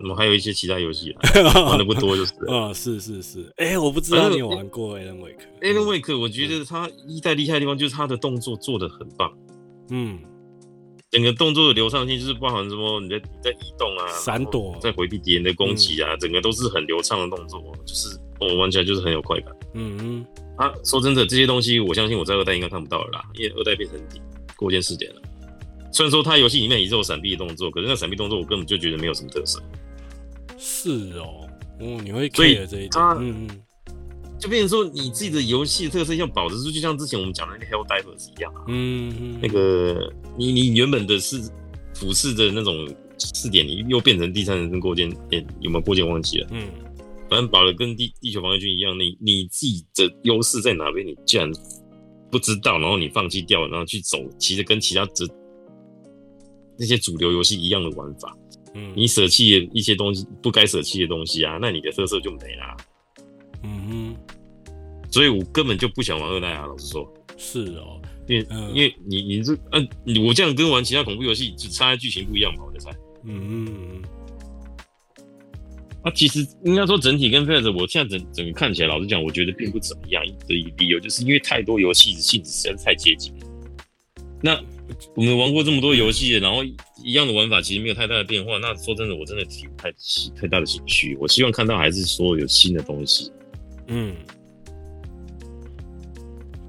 [0.00, 1.14] 我们还有一些其他游戏
[1.54, 2.32] 玩的不多，就是。
[2.46, 5.42] 啊，是是是，哎，我不知道你有玩过 Alan Wake。
[5.60, 9.32] Alan Wake，我觉得他一代厉害的地方就是他的动作做的很棒。
[9.90, 10.18] 嗯，
[11.10, 18.08] 整个动作的流畅性就是包含什么，你在你在移动啊，闪躲，在回避敌人的攻击啊，整个都是很流畅的动作，就是
[18.40, 19.54] 我玩起来就是很有快感。
[19.74, 20.26] 嗯嗯。
[20.56, 23.98] 啊，说真的，这些东西我相信我在二代应该看不到了啦，因为二代变成
[24.56, 25.22] 过肩试点了。
[25.90, 29.60] 虽然说它游戏里面也是有闪避的动作，可是那闪避动作我根本就觉得没有什么特色。
[30.64, 31.48] 是哦，
[31.80, 33.62] 哦，你会 care 这一点，嗯嗯，
[34.38, 41.42] 就变成说你自己的游戏特色要保持住，就像之前我们讲的那个 Helldivers 一样啊，嗯嗯，那个你你原本的是
[41.94, 46.48] 俯视的那种视点，你又变成第三人称过肩，欸，有没有过肩忘记了？
[46.52, 46.68] 嗯。
[47.28, 51.06] 反正保了跟地地球防卫军一样，你你自己的优势在哪边？
[51.06, 51.50] 你竟然
[52.30, 55.26] 不知道，然后你放弃掉，然后去走，其实跟其他这
[56.78, 58.36] 那些主流游戏一样的玩法。
[58.74, 62.76] 嗯，你舍弃一些东西，不该舍弃的东西啊，那你的特色就没了。
[63.64, 64.16] 嗯哼，
[65.10, 67.12] 所以我根本就不想玩二代啊，老实说。
[67.38, 69.88] 是哦，因为、嗯、因为你你这嗯、啊，
[70.24, 72.90] 我这样跟玩其他恐怖游戏只差在剧情不一样嘛，我在猜。
[73.24, 74.02] 嗯嗯嗯。
[76.02, 83.32] 啊，其实应该说整体跟 Fate，我现在整整个看起来，老实讲，我觉得并不怎么样的一个理由，就是因为太多游戏的性质实在是太接近。
[84.40, 84.60] 那
[85.14, 86.62] 我们玩过这么多游戏，然后
[87.02, 88.58] 一样的玩法其实没有太大的变化。
[88.58, 91.16] 那说真的，我真的提不太起太大的兴趣。
[91.20, 93.30] 我希望看到还是说有新的东西。
[93.88, 94.14] 嗯。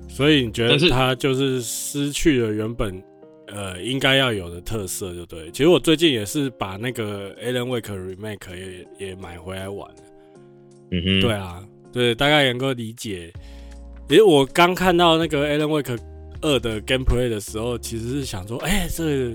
[0.10, 3.02] 所以你觉得它就是失去了原本
[3.48, 5.50] 呃应该要有的特色，就对。
[5.50, 8.56] 其实我最近也是把那个 Alan Wake Remake
[9.00, 10.04] 也也买回来玩了。
[10.92, 11.22] 嗯哼。
[11.22, 13.34] 对啊，对，大概能够理解。
[14.08, 15.98] 其实我刚看到那个 Alan Wake
[16.44, 19.34] 二的 Gameplay 的时候，其实是想说，哎、欸，这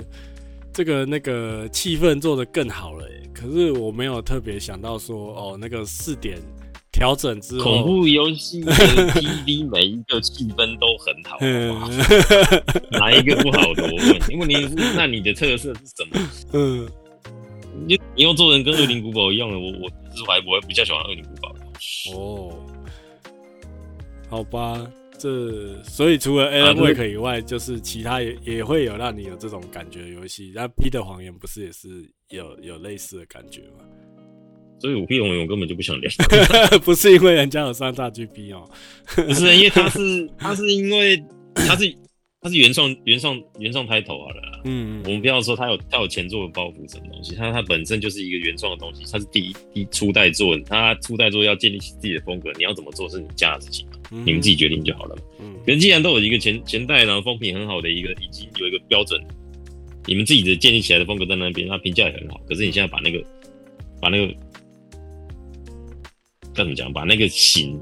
[0.72, 3.04] 这个那个气氛做得更好了。
[3.34, 6.38] 可是我没有特别想到说，哦，那个四点。
[6.90, 11.38] 调整之后，恐怖游戏的 PV 每一个气氛都很好，
[12.90, 13.84] 哪一个不好的？
[13.84, 16.28] 我问，因为你是那你的特色是什么？
[16.54, 16.88] 嗯，
[17.86, 21.54] 你你要做人跟恶灵古堡一样的，我我是还我还比较喜欢恶灵古堡。
[22.16, 22.52] 哦，
[24.28, 24.84] 好吧，
[25.18, 30.52] 这所以除了 Alan Wake 以外，就是其他也也会有让你有这种感觉的游戏。
[30.54, 33.84] 那《P 的谎言》不是也是有有类似的感觉吗？
[34.80, 36.08] 所以我 P 红我根本就不想聊，
[36.84, 38.70] 不是因为人家有三大 GP 哦，
[39.16, 41.20] 不是，因为他是他是因为
[41.52, 41.92] 他是
[42.40, 55.16] 他是原创原创原创 title 好了啦，嗯，我们不要说他有他有前作的包袱什么东西，他他本身就是一个原创的东西，他是第一第一初代作，他初代作要建立起自己的风格，你要怎么做是你家的事情，嗯、你们自己决定就好了。
[55.40, 59.22] 嗯，可是既然都有一个前前代然后风评很好的一个已经有一个标准，
[60.06, 63.24] 你们自己的建立起来的风格在那边，他评价也很好，可是你现在把那个
[64.00, 64.34] 把那个。
[66.54, 66.92] 怎么讲？
[66.92, 67.80] 把那个型、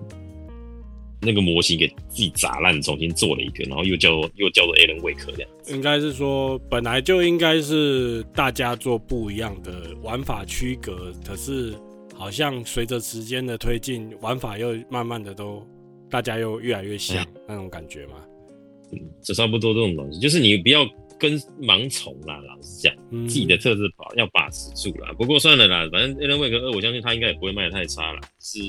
[1.23, 5.51] 那个模型给自己砸烂，重新做了一个，然后又叫又叫做 Alan Wake 这样。
[5.69, 11.75] 应该是说，本来就应该是大家做不一样的玩法区隔，可是
[12.15, 15.67] 好像随着时间的推进，玩法又慢慢的都
[16.11, 18.15] 大家又越来越像、嗯、那种感觉嘛。
[18.93, 20.87] 嗯，这差不多这种东西，就是你不要。
[21.19, 25.11] 跟盲从啦，老实讲，嗯、自己的特质把要把持住啦。
[25.15, 28.21] 不过算了啦，反正 Alan Wake 二，我相信他应该也不会卖的太差啦。
[28.39, 28.61] 是，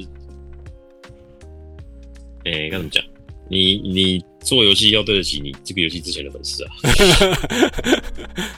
[2.45, 3.04] 哎、欸，该怎么讲？
[3.50, 6.71] 你你做游戏要对得起你这个游戏之前的粉丝啊，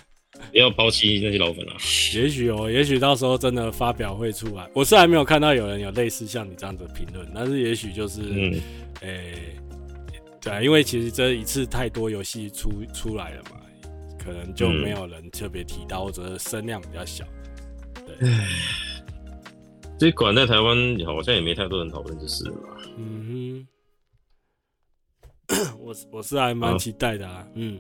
[0.52, 1.74] 不要抛弃那些老粉啊。
[2.16, 4.70] 也许哦，也许到时候真的发表会出来。
[4.74, 8.54] 我是还没有看到有人有类似像你这样的评论，但是也许就是，嗯，
[9.02, 9.34] 诶、欸，
[10.42, 13.52] 对啊，因为其实这一次太多游戏出出来了嘛。
[14.22, 17.26] 可能就没有人特别提到，或者声量比较小。
[18.06, 18.30] 对，
[19.98, 22.54] 这款在台湾好像也没太多人讨论，就是了。
[22.98, 23.66] 嗯
[25.48, 27.48] 哼， 我我是还蛮期待的啊。
[27.56, 27.80] 嗯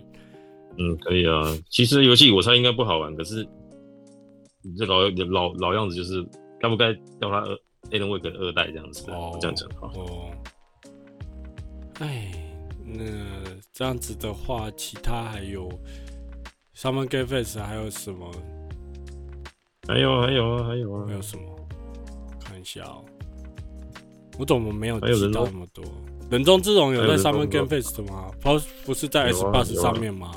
[0.80, 1.44] 嗯，可以啊。
[1.70, 3.48] 其实游戏我猜应该不好玩，可是
[4.62, 6.26] 你这老老老样子，就是
[6.60, 7.60] 该不该叫他二
[7.92, 9.12] Alan Wake 二代这样子？
[9.12, 9.92] 哦，这样讲哈。
[9.96, 10.32] 哦。
[12.00, 12.32] 哎，
[12.86, 13.04] 那
[13.74, 15.70] 这样子的话，其他还有。
[16.76, 18.32] Summer Game Fest 还有什么？
[19.86, 21.44] 还有还有啊，还有啊，还有什么？
[22.40, 23.06] 看一下哦、喔，
[24.40, 25.84] 我怎么没有知道那么多？
[26.32, 28.32] 人中之龙有在 Summer Game Fest 吗？
[28.40, 30.32] 不不是在 Xbox 上面吗？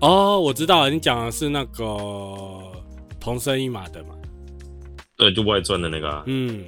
[0.00, 1.84] 哦、，oh, 我知道了，你讲的是那个
[3.20, 4.14] 同生一马的嘛？
[5.16, 6.24] 对，就外传的那个、啊。
[6.26, 6.64] 嗯，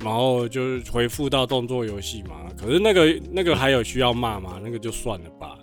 [0.00, 2.36] 然后就是回复到动作游戏嘛。
[2.56, 4.60] 可是那个那个还有需要骂吗？
[4.62, 5.58] 那个就算了吧。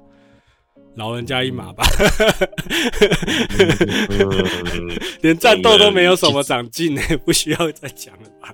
[0.95, 1.85] 老人家一马吧，
[5.21, 8.53] 连战斗都没有什么长进呢，不需要再讲了吧？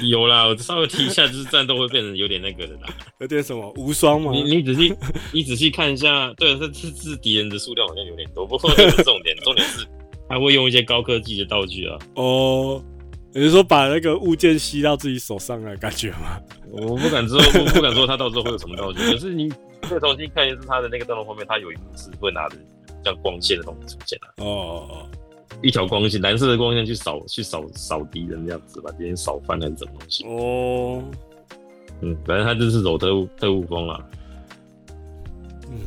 [0.08, 2.88] 有啦，我稍微提一下，就是战斗会变成有点那个的啦，
[3.20, 4.32] 有点什么无双吗？
[4.32, 4.94] 你你仔细
[5.32, 9.86] 你仔细看一下，对，这这是敌人的数量好像有点多，不过这是重点，重点是
[10.28, 11.98] 还会用一些高科技的道具啊。
[12.14, 12.82] 哦，
[13.34, 16.40] 你是说把那个物件吸到自己手上的感觉吗？
[16.70, 19.52] 我不敢说，我不敢说他到时候会有什么道具，可是你。
[19.84, 22.56] 再重新看一次他的那个战斗画面，他有一幕是会拿着
[23.04, 24.42] 像光线的东西出现来。
[24.42, 25.08] 哦哦哦，
[25.62, 30.24] 一条光线，蓝色的光线去扫去扫扫敌人这样子，吧敌人扫翻还是什么东西？
[30.26, 31.02] 哦，
[32.00, 34.08] 嗯，反正他就是走特务特务风啊。
[35.70, 35.80] 嗯，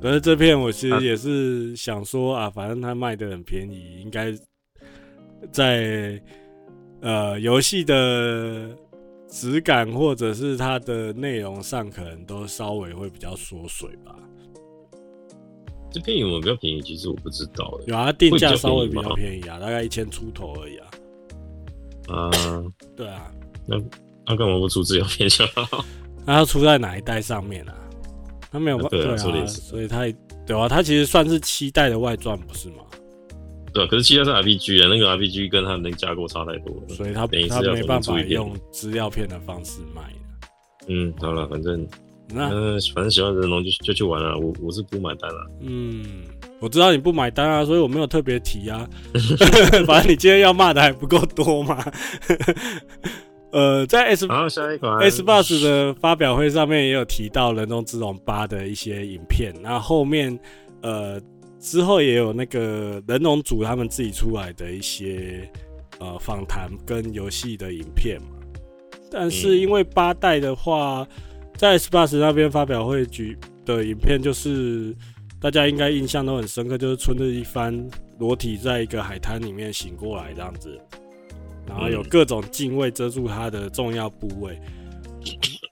[0.00, 4.34] 可是这片我其实也是想说啊，反正他卖的很便宜，应该
[5.50, 6.20] 在
[7.00, 8.76] 呃游戏的。
[9.28, 14.16] 质感或者是它的内容上，可能都稍微会比较缩水吧。
[15.90, 16.82] 这片有没有比较便宜？
[16.82, 17.78] 其实我不知道。
[17.86, 20.86] 有啊，定价稍微比较便宜啊，大概一千出头而已啊。
[22.08, 22.30] 啊，
[22.96, 23.30] 对啊。
[23.66, 23.76] 那
[24.26, 25.28] 那干嘛不出资料片？
[26.24, 27.74] 那要出在哪一代上面啊？
[28.50, 30.06] 他没有办法，对啊，所以它
[30.46, 32.84] 对啊，他其实算是七代的外传，不是吗？
[33.72, 40.02] 对啊，可是七代是 RPG 啊，那个 RPG 跟它的那个架构差太多了，所以他他没办法用资料片的方式卖。
[40.88, 41.86] 嗯，好了，反正
[42.28, 42.50] 那
[42.94, 45.50] 反正喜欢人龙就就去玩了，我我是不买单了。
[45.60, 46.04] 嗯，
[46.60, 48.88] 我知道你不买单啊，所以我没有特别提啊。
[49.86, 51.78] 反正你今天要骂的还不够多嘛。
[53.52, 60.38] 呃，在 S 好下一款 Xbox 的发表会上面也有提到《人中之龙八》的一些影片，那后面
[60.82, 61.18] 呃
[61.58, 65.48] 之后也有那个人龙组他们自己出来的一些
[66.00, 68.28] 呃访谈跟游戏的影片嘛。
[69.10, 71.06] 但是因为八代的话，
[71.56, 74.94] 在 s p a s 那边发表会举的影片，就是
[75.40, 77.88] 大家应该印象都很深刻，就是春日一番
[78.18, 80.78] 裸体在一个海滩里面醒过来这样子。
[81.66, 84.56] 然后有各种敬畏遮住他的重要部位。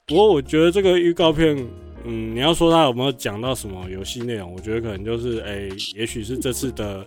[0.07, 1.57] 不过我觉得这个预告片，
[2.05, 7.07] 嗯，你要说他有没有讲到什么游戏内容，我觉得可能就是，哎，也许是这次的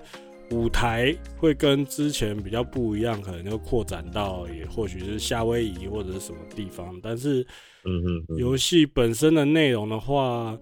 [0.51, 6.97] 舞台会跟之前比较不一样，可能就扩展到也或许是夏威夷或者是什么地方。
[7.01, 7.45] 但是，
[7.83, 10.57] 嗯嗯，游戏本身的内容的话，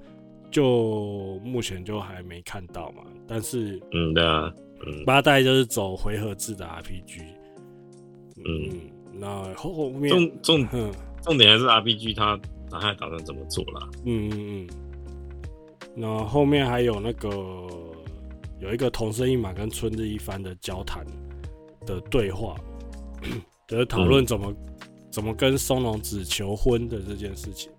[0.49, 3.03] 就目前就还没看到嘛。
[3.27, 4.51] 但是，嗯，对啊，
[4.85, 7.21] 嗯，八代就是走回合制的 RPG。
[8.37, 8.69] 嗯，
[9.13, 10.67] 那后面重重
[11.21, 13.87] 重点还是 RPG，他他还打算怎么做啦？
[14.05, 14.67] 嗯嗯嗯。
[15.95, 17.29] 那后面还有那个
[18.65, 21.05] 有一个同生一马跟春日一番的交谈
[21.85, 22.55] 的对话，
[23.69, 27.71] 就是讨论怎么、嗯、怎么跟松隆子求婚的这件事情。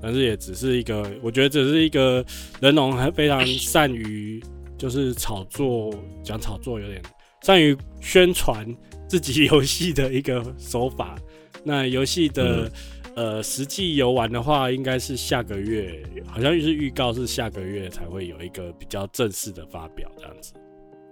[0.00, 2.24] 但是也只是一个，我觉得只是一个
[2.60, 4.42] 人龙还非常善于
[4.78, 7.02] 就是炒作，讲炒作有点
[7.42, 8.66] 善于宣传。
[9.08, 11.16] 自己游戏的一个手法，
[11.64, 12.72] 那游戏的、嗯、
[13.18, 20.52] 呃实际游玩的话，应该是下个月，好像是预告是下个月才会有一个比较正式的发表这样子。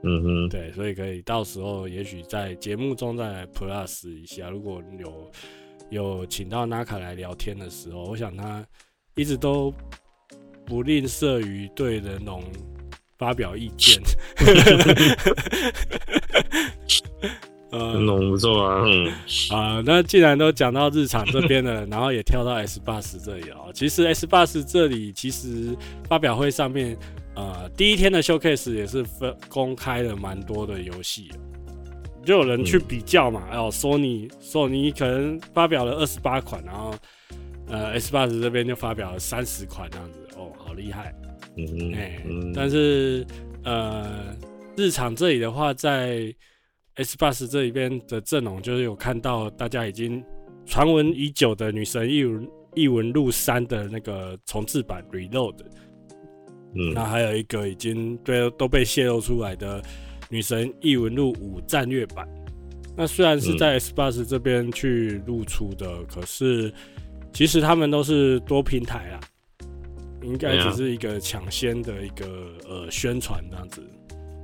[0.05, 4.49] 嗯哼，对，所以可以到时候也许在节目中再来 plus 一下。
[4.49, 5.33] 如果有
[5.91, 8.65] 有请到 Naka 来聊天的时候，我想他
[9.17, 9.75] 一直都
[10.65, 12.41] 不吝啬于对人龙
[13.19, 14.01] 发表意见。
[17.73, 18.85] 嗯，不错啊。
[18.87, 19.07] 嗯
[19.51, 23.71] 啊，那既然都讲到日常这边了， 然后也跳到 S bus 这里哦。
[23.75, 25.77] 其实 S bus 这里其实
[26.09, 26.97] 发表会上面，
[27.35, 31.31] 呃，第一天的 Showcase 也是分公开了蛮多的游戏，
[32.25, 33.43] 就有人去比较嘛。
[33.53, 36.95] 哦，Sony Sony 可能发表了二十八款，然后
[37.69, 40.21] 呃 S bus 这边就发表了三十款这样子。
[40.37, 41.13] 哦，好厉害。
[41.57, 42.23] 嗯哎，
[42.55, 43.27] 但是
[43.65, 44.37] 呃，
[44.77, 46.33] 日常这里的话，在
[46.97, 50.25] Xbox 这里边的阵容就是有看到大家已经
[50.65, 55.57] 传闻已久的《女神异闻异闻录三》的那个重置版 Reload，
[56.75, 59.81] 嗯，那还有一个已经对都被泄露出来的
[60.31, 62.27] 《女神异闻录五战略版》。
[62.97, 66.73] 那虽然是在 S Bus 这边去露出的，嗯、可是
[67.33, 69.21] 其实他们都是多平台啦，
[70.23, 72.27] 应该只是一个抢先的一个
[72.67, 73.83] 呃宣传这样子。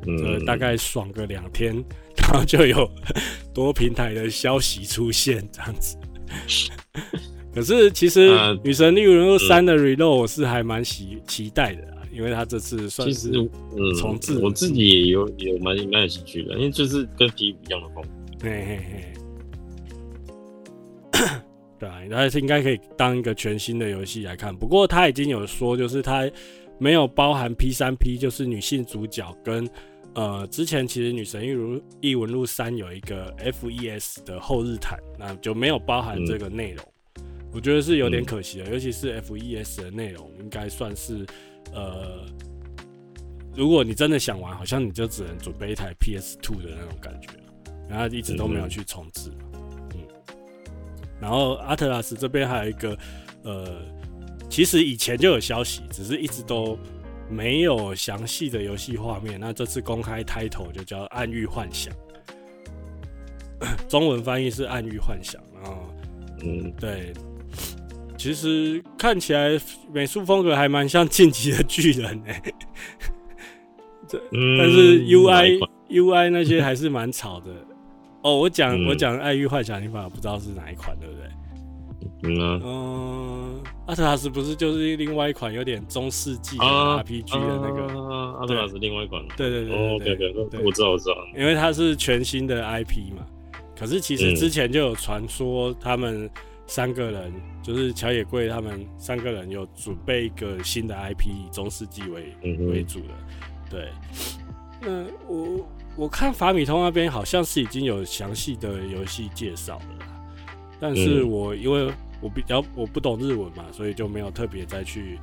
[0.07, 1.75] 嗯，大概爽个两天，
[2.17, 2.91] 然后就有
[3.55, 5.97] 多平台的消息出现这样子。
[7.55, 8.31] 可是其实
[8.65, 13.31] 《女神异闻录三》的 Reload 我是还蛮期期待的，因为它这次算是
[14.01, 18.09] 重置，我自己也有也蛮蛮有兴趣的，因为就是跟 P 五一样的风格。
[18.43, 18.81] 嘿嘿
[21.13, 21.21] 嘿，
[21.79, 24.57] 对啊，那是应该可以当一个全新的游戏来看。
[24.57, 26.27] 不过他已经有说，就是他
[26.79, 29.69] 没有包含 P 三 P，就是女性主角跟。
[30.15, 36.85] 呃，之前其实《女神异闻异闻录三》有一个 FES 的后日谈，那就没有包含这个内容，
[37.17, 41.25] 嗯，我觉得是有点可惜的，嗯，尤其是 FES 的内容，应该算是
[41.73, 42.27] 呃，
[43.57, 47.29] 如果你真的想玩，好像你就只能准备一台 PS Two 的那种感觉，
[47.89, 49.31] 然后一直都没有去重置，
[49.95, 50.01] 嗯，
[51.19, 52.99] 然后阿特拉斯这边还有一个
[53.45, 53.81] 呃，
[54.51, 56.79] 其实以前就有消息，只是一直都。
[57.33, 61.93] 没有详细的游戏画面，那这次公开 title 就叫《暗域幻想》，
[63.89, 65.79] 中文翻译是《暗域幻想》啊。
[66.45, 67.13] 嗯，对，
[68.19, 69.59] 其实看起来
[69.93, 72.43] 美术风格还蛮像《晋级的巨人》哎，
[74.07, 74.21] 这
[74.59, 77.51] 但是 UI、嗯、UI 那些还是蛮吵的。
[78.23, 81.27] 哦，我讲、嗯、我讲《暗域幻想》，你反而不知道是哪一款，对不对？
[82.25, 83.42] 嗯啊，嗯，
[83.87, 88.01] 阿特拉斯不是就是另外一款有点中世纪的 RPG 的那个？
[88.01, 89.21] 啊，阿特拉斯另外一款。
[89.37, 91.17] 对对对对对，对，对，我知道我知道。
[91.37, 93.27] 因为它是全新的 IP 嘛，
[93.77, 96.31] 可是其实之前就有传说他们
[96.67, 103.09] 三个人，就是乔野贵他们三个人有准备一个新的 IP，以中世纪为、嗯、为主的。
[103.69, 103.89] 对，
[104.81, 110.07] 那我我看法米通那边好像是已经有详细的游戏介绍了啦，
[110.79, 111.93] 但是我因为
[112.23, 115.19] 我比较我不懂日文嘛，所以就没有特别再去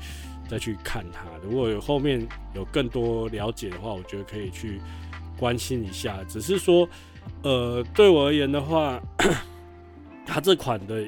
[0.48, 1.22] 再去看它。
[1.42, 4.82] 如果有后面有更多了解的话，我觉得可以去
[5.38, 6.20] 关心一下。
[6.28, 6.88] 只是说，
[7.44, 9.02] 呃，对我而言的话，
[10.28, 11.04] 它这款的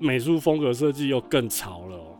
[0.00, 2.18] 美术风格设计又更潮了喔。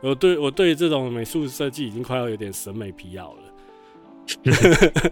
[0.00, 3.42] 我对我对这种美术设计已经快要有点审美疲劳了。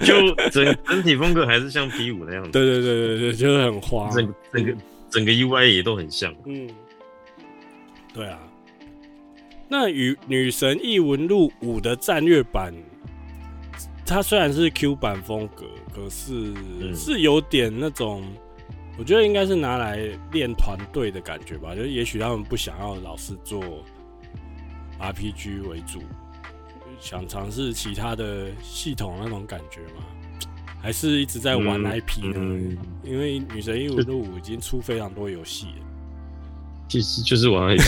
[0.04, 2.50] 就整整体风格还是像 P 五那样子。
[2.50, 4.10] 对对对对对，就是很花。
[4.10, 4.76] 整整个
[5.10, 6.34] 整个 UI 也都很像。
[6.44, 6.68] 嗯。
[8.16, 8.38] 对啊，
[9.68, 12.72] 那与《女神异闻录五》的战略版，
[14.06, 16.54] 它虽然是 Q 版风格，可是
[16.94, 18.24] 是有点那种，
[18.98, 19.98] 我觉得应该是拿来
[20.32, 21.74] 练团队的感觉吧。
[21.74, 23.62] 就是也许他们不想要老是做
[24.98, 26.00] RPG 为主，
[26.98, 30.02] 想尝试其他的系统那种感觉嘛？
[30.80, 32.32] 还是一直在玩 IP 呢？
[32.36, 35.85] 嗯嗯、因为《女神异闻录五》已经出非常多游戏了。
[36.88, 37.78] 其实就是玩而已，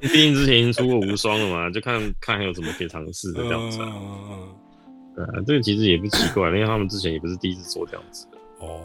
[0.00, 3.78] 毕竟之前已经出过无双了嘛，就看看还有什么可以尝试的这样子。
[5.14, 8.38] 对啊，这个其实也不奇怪，因为他们之前也不是第一次做这样子的。
[8.66, 8.80] 哦，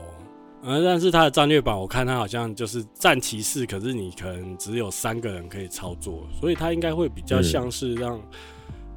[0.64, 8.18] 呃，但是它的战略版，我看它好像就是战骑士，可是你可能只有三个人可以操作，所以它应该会比较像是让、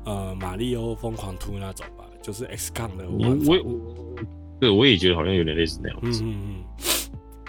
[0.07, 3.53] 嗯、呃马里奥疯狂突那种吧，就是 XCOM 的玩法。
[3.53, 4.17] 我我
[4.59, 6.25] 对我也觉得好像有点类似那样子。
[6.25, 6.85] 嗯嗯嗯，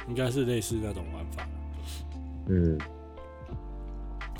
[0.10, 1.48] 应该是类似那种玩法。
[2.54, 2.78] 嗯，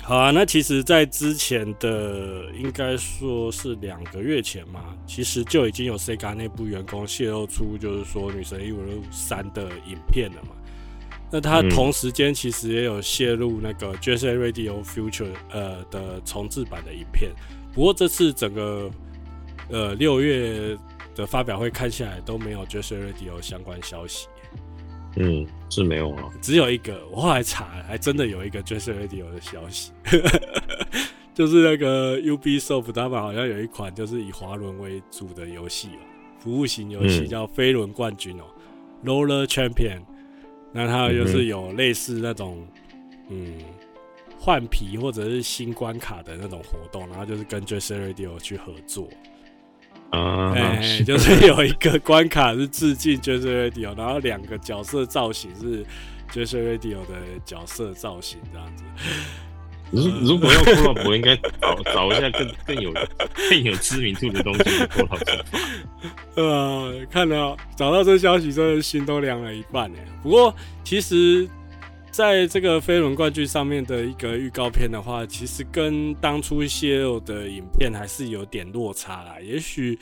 [0.02, 0.30] 好啊。
[0.30, 10.50] 那其实，在之前的应该说是两个月前嘛，其实就已经有 Sega 内部员工泄露出，就是说《女神异闻录三》的影片了嘛。
[11.30, 17.30] 那他同时间其实也有泄露那个 j s n Radio Future 呃的重制版的影片。
[17.72, 18.90] 不过这次整个
[19.70, 20.76] 呃六月
[21.14, 24.28] 的发表会看下来都没有 j s n Radio 相关消息。
[25.16, 27.06] 嗯，是没有啊，只有一个。
[27.10, 29.92] 我后来查，还真的有一个 Jet Set Radio 的消息，
[31.34, 36.00] 就是那个 Ubisoft 他们好像有一款就是以滑轮为主的游戏哦，
[36.38, 38.44] 服务型游戏叫飞轮冠军哦、
[39.02, 40.00] 嗯、，Roller Champion。
[40.74, 42.66] 那它就是有类似那种
[43.28, 43.58] 嗯
[44.38, 49.06] 换皮或者是新关卡的那种活动，然后就是跟 Jet Set Radio 去合作。
[50.12, 55.84] 啊，哎、欸，就是有一个关卡是致敬 Set Radio，然后两个角色造型是
[56.32, 58.84] Set Radio 的角色造型这样子。
[59.90, 62.92] 如如果要 collab，我应该找找一下更更有
[63.50, 65.40] 更有知名度的东西 collab。
[66.36, 69.98] 呃，看到找到这消息，真的心都凉了一半哎。
[70.22, 70.54] 不过
[70.84, 71.48] 其实。
[72.12, 79.40] 在这个飞轮冠军上面的一个预告片的话，其实跟当初泄露的影片还是有点落差啦。
[79.40, 79.98] 也许，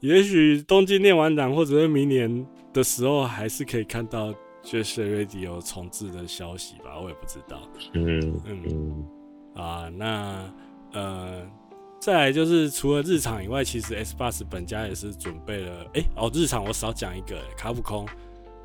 [0.00, 4.30] 也许东京电玩展或者是明年的时候，还是可以看到
[4.62, 7.00] Jet Set Radio 重置的消息吧。
[7.02, 7.62] 我也不知道。
[7.94, 9.04] 嗯嗯嗯。
[9.54, 10.52] 啊，那
[10.92, 11.46] 呃，
[11.98, 15.84] 再来就是除了日常以外，其实 Xbox 本家也是准备了。
[15.94, 18.06] 哎、欸，哦，日常我少讲一个，卡普空。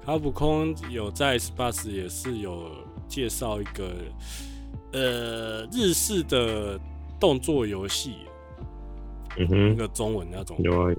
[0.05, 2.69] 卡普空有在 s p a c e 也是有
[3.07, 3.93] 介绍一个
[4.91, 6.77] 呃日式的
[7.19, 8.15] 动作游戏，
[9.37, 10.93] 嗯哼，那个中文那种有啊，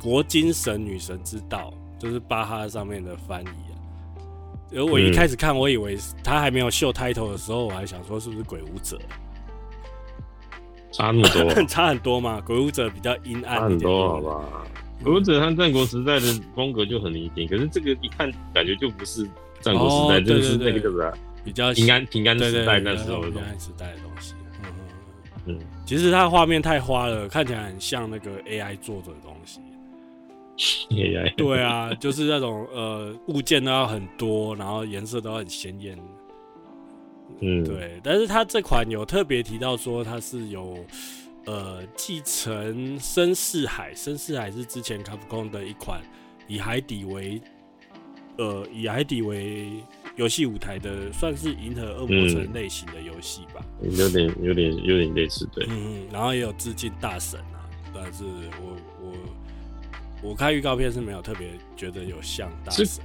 [0.00, 3.74] 国精神女神之道，就是巴哈上面的翻译啊。
[4.72, 8.96] 而我一开始看，我以为他还没有秀 title 的时候，我还想说是不是鬼舞者？
[10.92, 11.52] 差那么多？
[11.66, 12.40] 差很多嘛？
[12.40, 14.44] 鬼舞者比较阴暗一点，差很多，好吧？
[15.02, 19.28] 鬼舞者和战国时代的风格就很明显，可是这个一看感觉就不是
[19.60, 21.12] 战国时代，就、哦、是那个叫什么？
[21.44, 24.34] 比较平安平安时代那时候的平安时代的东西。
[24.62, 24.72] 嗯
[25.46, 29.60] 嗯，其实它画面太花了，看起来很像那个 AI 做的东西。
[30.88, 35.98] AI 对啊，就是那种呃物件都要很多，然后颜色都要很鲜艳。
[37.40, 38.00] 嗯，对。
[38.02, 40.78] 但是它这款有特别提到说它是有。
[41.46, 46.00] 呃，继承《深似海》，《深似海》是之前卡普空的一款
[46.48, 47.40] 以海底为
[48.38, 49.72] 呃以海底为
[50.16, 53.64] 游戏舞台的，算是银河恶魔城类型的游戏吧。
[53.82, 55.66] 有点有点有点类似，对。
[55.68, 58.24] 嗯，然后也有致敬大神啊，但是
[58.62, 59.12] 我我
[60.30, 63.04] 我看预告片是没有特别觉得有像大神。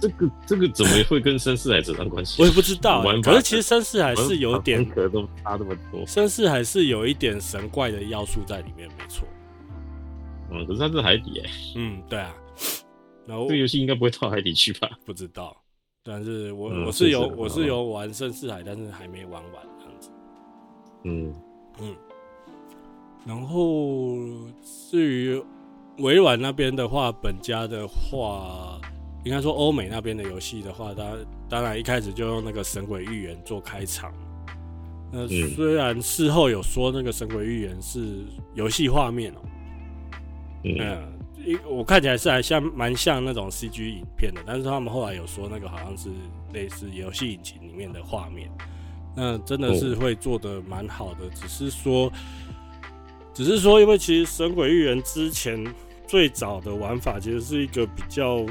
[0.00, 2.40] 这个这个怎么会跟深四海扯上关系？
[2.40, 3.20] 我也不知道、欸。
[3.20, 6.06] 可是其实深四海是有点，可都差这么多。
[6.06, 9.26] 深四海是有一点神怪的要素在里面，没错。
[10.50, 11.52] 嗯，可是它是海底哎、欸。
[11.76, 12.34] 嗯，对啊。
[13.26, 14.90] 然后这个游戏应该不会到海底去吧？
[15.04, 15.56] 不知道。
[16.02, 20.10] 但是我、嗯、我是有我是有玩深四海，但是还没玩完这样子。
[21.04, 21.34] 嗯
[21.80, 21.94] 嗯。
[23.26, 24.16] 然后
[24.90, 25.40] 至于
[25.98, 28.69] 微软那边的话，本家的话，
[29.22, 31.06] 应该说欧美那边的游戏的话，当
[31.48, 34.12] 当然一开始就用那个《神鬼寓言》做开场。
[35.12, 39.48] 那虽然事后有说那个《神鬼寓言》是游戏画面哦、喔，
[40.64, 46.10] 嗯，一我看起来是还像蛮像那种 CG 影片的，但是他们后来有说那个好像是
[46.52, 48.48] 类似游戏引擎里面的画面，
[49.16, 52.10] 那真的是会做的蛮好的，只是说，
[53.34, 55.62] 只是说，因为其实《神鬼寓言》之前
[56.06, 58.46] 最早的玩法其实是一个比较。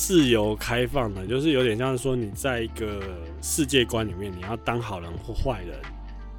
[0.00, 3.02] 自由开放的，就是有点像是说你在一个
[3.42, 5.78] 世界观里面，你要当好人或坏人，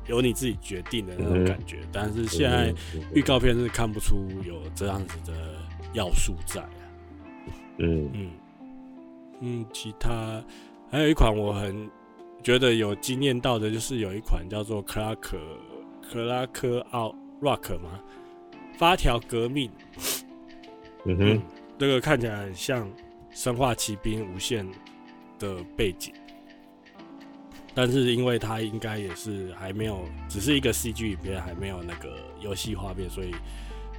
[0.08, 1.78] 由你自己决定的那种感觉。
[1.92, 2.74] 但是现在
[3.14, 5.54] 预告片是看不出有这样子的
[5.94, 6.70] 要素在啊。
[7.78, 8.32] 嗯嗯
[9.42, 10.44] 嗯，其他
[10.90, 11.88] 还有一款我很
[12.42, 15.38] 觉得有惊艳到的，就是有一款叫做克拉克
[16.02, 18.00] 克拉克奥 Rock 吗？
[18.76, 19.70] 发条革命。
[21.06, 21.42] 嗯哼，
[21.78, 22.92] 这个看起来很像。
[23.34, 24.68] 生化奇兵无限
[25.40, 26.14] 的背景，
[27.74, 33.34] 但是因为它应该也是还没有，只是一个 CG 影片，还没有那个游戏画面，所以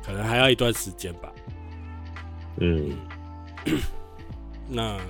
[0.05, 1.33] 可能还要一段时间吧。
[2.59, 2.97] 嗯，
[4.69, 5.01] 那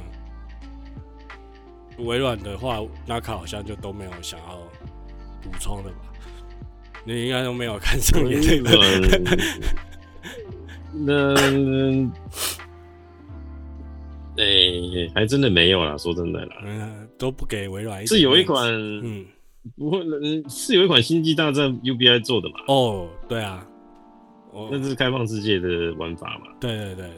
[1.98, 4.58] 微软的话，那卡好像就都没有想要
[5.42, 5.96] 补充的吧？
[7.04, 8.70] 你应该都没有看上眼这个。
[10.92, 11.34] 那。
[14.38, 18.06] 哎、欸，还真的没有啦，说真的啦，嗯，都不给微软。
[18.06, 19.24] 是有一款，嗯，
[19.76, 22.56] 不会，嗯，是有一款《星际大战》UBI 做的嘛？
[22.68, 23.66] 哦，对啊，
[24.52, 26.52] 哦，那是开放世界的玩法嘛？
[26.60, 27.16] 对对对对对。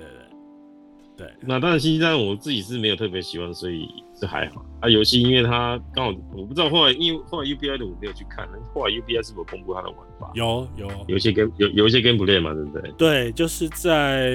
[1.16, 3.88] 对，那当然，《星际大战》我自己是没有特别喜欢，所以
[4.24, 4.64] 是还好。
[4.80, 10.30] 啊，游戏因为它刚好，我不知道后来，因为后来 UBI 的我没有去看，后来 UBI 是否公布它的玩法？
[10.34, 12.92] 有有有一些 game 有有一些 gameplay 嘛，对不对？
[12.98, 14.32] 对，就是在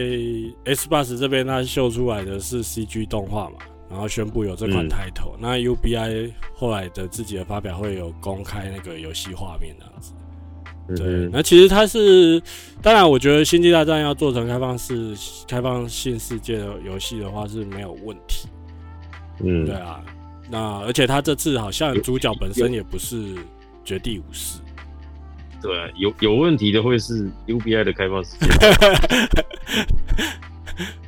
[0.65, 3.57] Xbox 这边，它秀出来的是 CG 动画嘛，
[3.89, 5.39] 然后宣布有这款 title、嗯。
[5.39, 10.13] 那 UBI 后来的自己的发表会有公开那个游戏画面这样子。
[10.97, 12.41] 对，那其实它是，
[12.81, 15.15] 当然，我觉得《星际大战》要做成开放式、
[15.47, 18.49] 开放性世界的游戏的话是没有问题。
[19.43, 20.01] 嗯，对啊，
[20.49, 23.35] 那而且他这次好像主角本身也不是
[23.83, 24.59] 绝地武士。
[25.61, 28.47] 对啊，有有问题的会是 UBI 的开放世界。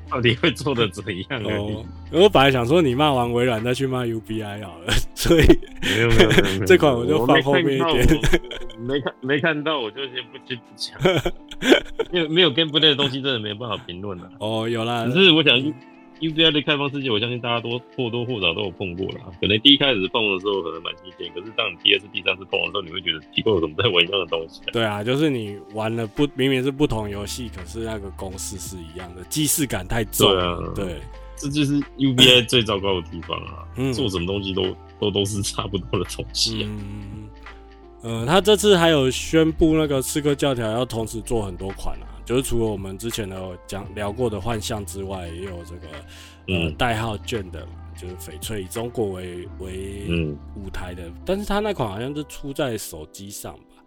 [0.09, 1.41] 到底会做的怎样？
[1.45, 5.45] 哦，我本来想说你骂完微软再去骂 UBI 好了， 所以
[5.81, 8.19] 没有没有，没有，这款我就放后面一点。
[8.77, 10.99] 没看没看到，我就先不去讲。
[12.11, 14.29] 因 为没有 gameplay 的东西，真的没办法评论了。
[14.39, 15.57] 哦，有啦，只是我想。
[16.21, 19.21] UBI 的开放世界，我相信大家都或多或少都有碰过啦。
[19.41, 24.61] 可能第一开始碰的时候可能蛮新鲜，可是当你第二次、第三次碰的时候，你会觉得奇怪，我怎么在玩一样的东西？
[24.71, 30.29] 对啊，就是你玩了不明明是不同游戏，可是那个公式是一样的，既视感太重。
[30.29, 31.01] 对啊，对，
[31.35, 33.65] 这就是 UBI 最糟糕的地方啊！
[33.77, 34.63] 嗯、做什么东西都
[34.99, 36.69] 都都是差不多的东西啊。
[36.69, 37.29] 嗯，
[38.03, 42.00] 呃，他这次还有宣布那个刺客教条要同时做很多款啊。
[42.23, 45.87] 就是除了我们之前的讲聊过的幻象之外，也有这个
[46.47, 53.83] 呃代号卷的嘛，就是翡翠以中国为为舞台的，但是他那款好像是出在手机上吧，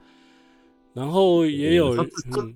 [0.93, 2.55] 然后也有嗯，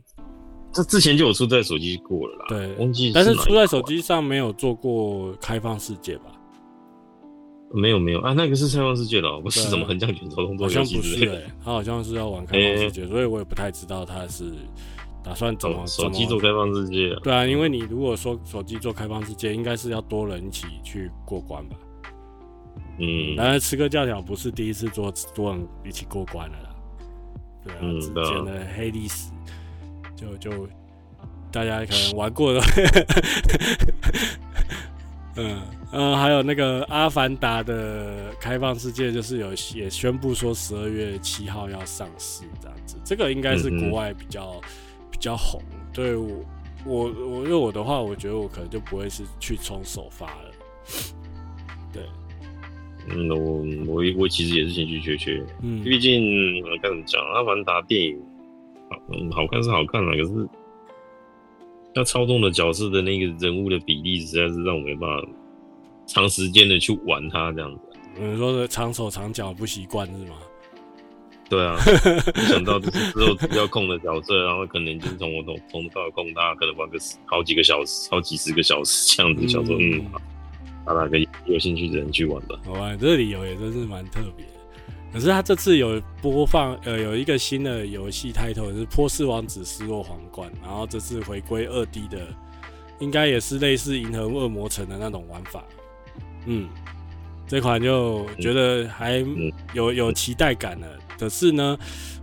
[0.73, 6.25] 这之前就有出在手机过了啦，对，但是出在手机上没有做过开放世界吧？
[7.71, 14.53] 没有没有啊，那个是开放世界的，不是什么横向卷轴动作游戏之类的，欸，他好像是要玩开放世界，所以我也不太知道他是。
[15.29, 17.21] 打算怎么手机做开放世界啊？
[17.23, 21.77] 对啊，因为你如果说手机做开放世界，应该是要多人一起去过关吧？
[22.99, 26.71] 嗯，然而吃个教条不是第一次做多人一起过关了啦。
[27.63, 29.31] 对啊，之前的黑历史
[30.17, 30.67] 就就
[31.53, 32.63] 大家可能玩过的。
[35.37, 35.61] 嗯
[35.93, 42.97] 嗯，还有那个阿凡达的开放世界，就是有也宣布说十二月七号要上市这样子。
[43.05, 44.59] 这个应该是国外比较。
[45.19, 45.61] 比较红，
[45.93, 46.45] 对我
[46.87, 50.51] 我我因为我的话，我觉得我可能就不会是去冲首发了。
[51.93, 52.05] 对，
[53.09, 58.23] 嗯，我我我其实也是兴趣缺缺，嗯，毕竟我跟你讲，阿凡达电影，
[59.09, 60.49] 嗯，好看是好看了，可是
[61.93, 65.29] 他操纵的角色的那个人物的比例，实在是让我没办法
[66.07, 67.81] 长时间的去玩它这样子。
[68.17, 70.37] 你说的长手长脚不习惯是吗？
[71.49, 71.77] 对啊，
[72.37, 80.05] 没想到就是之后要控的角色，然后可能就是从我从从头到控他，可能玩个好几个小时，好几十个小时这样子，想说嗯，
[80.85, 82.59] 好吧，给有兴趣的人去玩吧。
[82.67, 84.45] 好吧，这个理由也真是蛮特别。
[85.11, 92.29] 可是他这次有播放，呃，有一个新的游戏 title 是《波斯王子失落皇冠》，然后这次回归二 D 的，
[92.99, 95.65] 应该也是类似《银河恶魔城》的那种玩法。
[96.45, 96.69] 嗯，
[97.47, 99.25] 这款就觉得还
[99.73, 100.87] 有有期待感了。
[101.19, 101.77] 可是呢，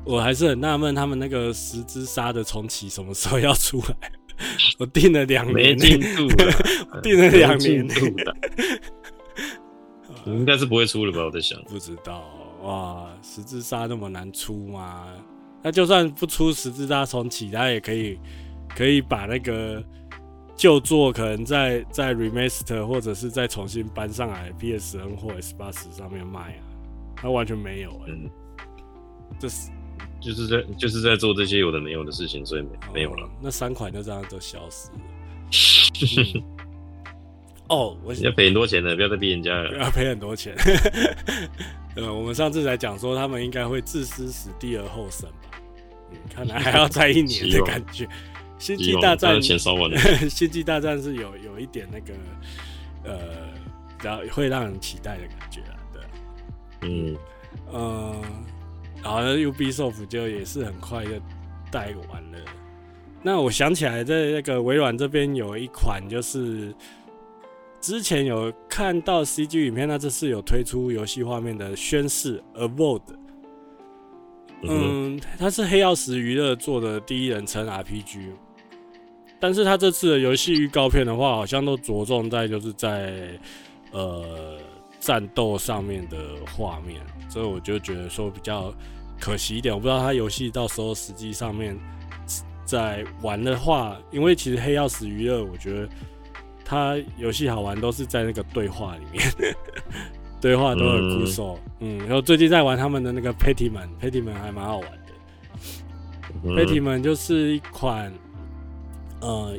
[0.04, 4.12] 我还是很纳闷，他们那个十之杀的重启什么时候要出来？
[4.80, 6.52] 我订了两年，没进度了，
[7.02, 7.88] 订了两年，
[10.26, 11.24] 应该是不会出了吧？
[11.24, 12.24] 我在想，不知道。
[12.64, 15.08] 哇，十字杀那么难出吗？
[15.62, 18.20] 那就算不出十字杀重启，他也可以
[18.76, 19.84] 可以把那个
[20.56, 26.64] 旧作可能在在 remaster 或者是再重新搬上来 PSN 或 Xbox 上面卖啊。
[27.16, 28.30] 他完全没有、欸，嗯，
[29.40, 29.70] 这是
[30.20, 33.30] 就是在就是在做这些有的没有的事情，所以没没有了。
[33.42, 34.98] 那三款就这样都消失了。
[36.36, 36.44] 嗯、
[37.70, 39.78] 哦，我要赔很多钱的，不要再逼人家了。
[39.78, 40.56] 要赔很多钱。
[41.96, 45.60] 呃，我们上次才讲说他们应该会置之死地而后生吧？
[46.12, 48.08] 嗯，看来还要再一年的感觉。
[48.58, 49.98] 星际大战钱烧完了。
[50.30, 52.14] 星际大战是有有一点那个
[53.04, 53.50] 呃，
[54.02, 56.02] 然后会让人期待的感觉啊，对。
[56.82, 57.16] 嗯，
[57.72, 58.22] 呃，
[59.06, 61.12] 然后 Ubisoft 就也是很快就
[61.72, 62.40] 带完了。
[63.24, 66.76] 那我想起来，在那个微软这边有一款就是。
[67.82, 73.04] 之前有看到 CG 影片，那这次有推出游戏画面的宣誓 Avowed，
[74.64, 78.32] 嗯，它是黑曜石娱乐做的第一人称 RPG，
[79.40, 83.40] 但是它这次的游戏预告片的话，好像都着重在就是在
[83.92, 84.58] 呃
[85.00, 86.18] 战斗上面的
[86.58, 87.00] 画面，
[87.30, 88.74] 所以我就觉得说比较
[89.20, 91.78] 可惜一点，我不知道他游戏到时候实际上面
[92.66, 95.90] 在玩的话，因为其实黑曜石娱乐，我觉得。
[96.68, 99.24] 他游戏好玩都是在那个对话里面，
[100.42, 105.14] 对话都很酷手，嗯，然后最近在玩他们的那个 Pentiment，Pentiment 还蛮好玩的。
[106.44, 108.12] ，Pettyman、嗯就是一款，
[109.22, 109.56] 呃，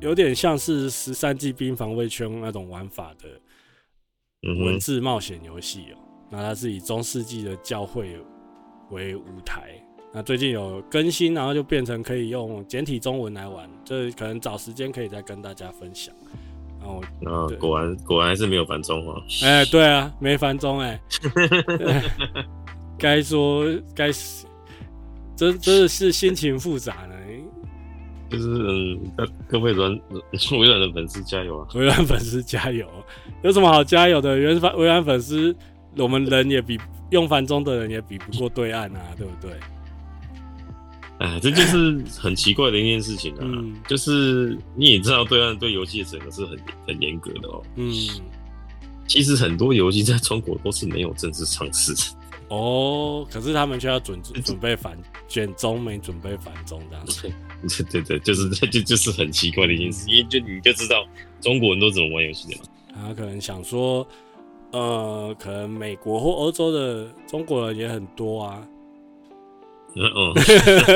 [0.00, 5.98] 有点像是十三机兵防卫圈那种玩法的文字冒险游戏哦。
[6.30, 8.14] 那它是以中世纪的教会
[8.90, 9.70] 为舞台。
[10.12, 16.12] 那最近有更新，然后就变成可以用简体中文来玩，这可能找时间可以再跟大家分享。
[17.20, 19.22] 然后，啊，果然果然还是没有繁中啊！
[19.44, 21.00] 哎、欸，对啊，没繁中哎。
[22.98, 23.64] 该说
[23.94, 24.46] 该是，
[25.36, 27.14] 真真的是心情复杂呢。
[28.30, 29.12] 就是嗯，
[29.48, 29.90] 各位软
[30.58, 31.68] 微软的粉丝加油啊！
[31.74, 32.88] 微软粉丝加油，
[33.42, 34.38] 有什么好加油的？
[34.38, 35.54] 原微软粉丝，
[35.96, 36.78] 我们人也比
[37.10, 39.52] 用繁中的人也比不过对岸啊，对不对？
[41.18, 43.40] 哎，这就是很奇怪的一件事情啊！
[43.42, 47.62] 嗯、就是你也知道，对岸对游戏的审核是很很严格的哦。
[47.76, 47.92] 嗯，
[49.06, 52.00] 其实很多游戏在中国都是没有正式上市的
[52.48, 54.96] 哦，可是他们却要准准备反
[55.28, 57.30] 卷中没准备反中这样子。
[57.84, 61.06] 对对对，就是这就就是很奇怪的一件事，因为就你就知道
[61.42, 62.64] 中国人都怎么玩游戏的嘛。
[62.94, 64.06] 他可能想说，
[64.72, 68.66] 呃，可能美国或欧洲的中国人也很多啊。
[69.96, 70.32] 嗯嗯，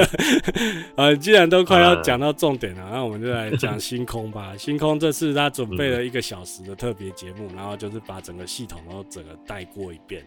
[0.95, 4.57] 呃，既然都快要讲到重点了，那我们就来讲星空吧。
[4.57, 10.25] 星空这次他准备了一个小时的特别节目，然后就是把整个系统都整个带过一遍。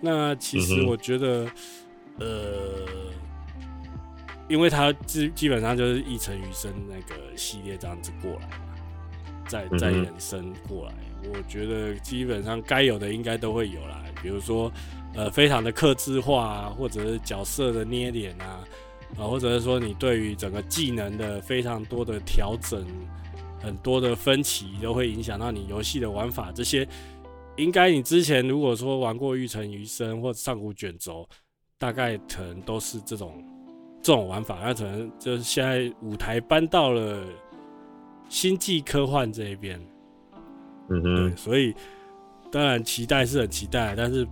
[0.00, 1.50] 那其实我觉得，
[2.20, 2.86] 呃，
[4.48, 8.64] 因为他基基本上就是一成余生那个系列这样子过来嘛，
[9.48, 10.94] 再再延伸过来，
[11.24, 14.70] 我觉得基本上该有的应该都会有啦，比如说。
[15.14, 18.62] 呃，非常的克制化啊，或者是角色的捏脸啊，
[19.16, 22.86] 啊，或者是说你对于整个技能的非常多的调整，
[23.58, 26.52] 很多的分歧都会影响到你游戏的玩法。
[26.52, 26.86] 这些
[27.56, 31.26] 应该你之前如果说玩过《玉成余生》或者《上古卷轴》，
[31.78, 33.42] 大概可能都是这种
[34.02, 34.60] 这种玩法。
[34.62, 37.24] 那可能就是现在舞台搬到了
[38.28, 39.80] 星际科幻这一边，
[40.90, 41.74] 嗯哼，对，所以
[42.50, 44.26] 当然期待是很期待，但是。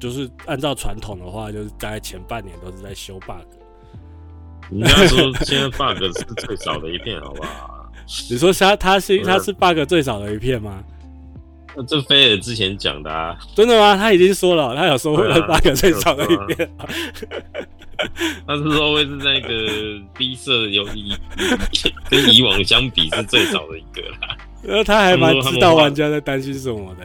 [0.00, 3.42] 就是按照传统的话，就是大概前半年都是在修 bug。
[4.70, 7.90] 人家说现在 bug 是最少的一片，好不好？
[8.30, 10.84] 你说他他是他是 bug 最少的一片吗？
[11.74, 13.96] 那这菲尔之前讲的啊，真的吗？
[13.96, 16.70] 他已经说了，他有说会是 bug 最少的一片。
[18.46, 21.12] 他是说会是那个 B 社有以
[22.08, 24.36] 跟以往相比是最少的一个啦。
[24.62, 27.04] 然后他还蛮知道玩家在担心什么的，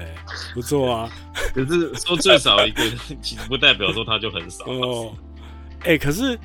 [0.54, 1.10] 不错啊。
[1.54, 2.84] 可是说最少一个，
[3.22, 5.14] 其实不代表说他就很少哦。
[5.82, 6.36] 哎、欸，可是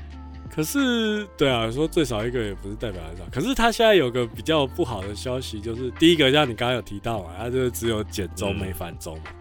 [0.49, 3.23] 可可是，对啊，说最少一个也不是代表很少。
[3.31, 9.35] 可是他现在有个比较不好的消息，就是第一个，像你刚刚有提到嘛，他就只有减中没繁中嘛，嗯、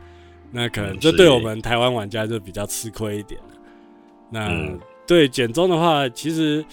[0.53, 3.41] 那可能这对我们台湾玩家就比较吃亏一点。
[4.31, 6.65] 那、嗯、对减中的话，其实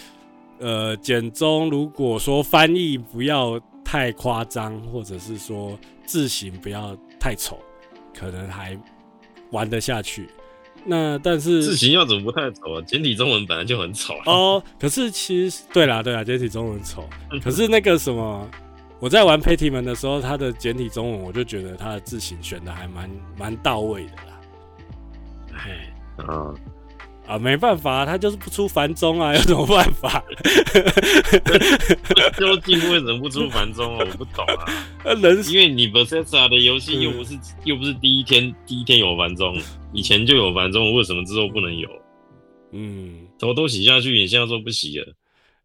[0.60, 7.60] 呃，减中如果说翻译不要太夸张，或者是说字形不要太丑，
[8.14, 8.78] 可能还
[9.52, 10.28] 玩得下去。
[10.84, 12.82] 那但是字形要怎么不太丑啊？
[12.86, 14.62] 简体中文本来就很丑哦。
[14.80, 17.08] 可是其实对啦对啦，简体中文丑。
[17.44, 18.48] 可是那个什么，
[19.00, 24.42] 我在玩 Patman 的时候，它的简体中文我就觉得它的字形选的还蛮蛮到位的啦。
[25.54, 26.54] 哎啊
[27.28, 30.24] 啊，没办法，他就是不出繁中啊， 有什么办法？
[32.38, 34.06] 究竟为什么不出繁中啊？
[34.08, 34.66] 我不懂啊。
[35.52, 39.58] 因为你 Bethesda 的游戏又不是、嗯、又不是第一天第一天有繁中。
[39.94, 41.90] 以前就有繁中，为什么之后不能有？
[42.72, 45.06] 嗯，头都洗下去，你现在说不洗了？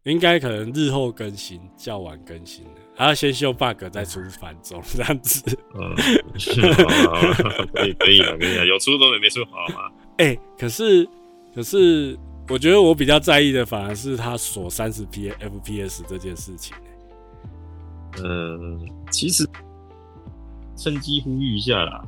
[0.03, 5.43] 应该可能日后更新，较晚更新的，还要先修 bug 再出繁中这样子。
[5.75, 5.95] 嗯，
[6.73, 9.91] 好好好可以可以了，跟你讲，有出都没没出好吗？
[10.17, 11.07] 哎、欸，可是
[11.53, 12.17] 可是，
[12.49, 18.23] 我觉得我比较在意的反而是他锁三十 P FPS 这件事情、欸。
[18.23, 18.79] 嗯，
[19.09, 19.47] 其实
[20.75, 22.03] 趁机呼吁一下啦。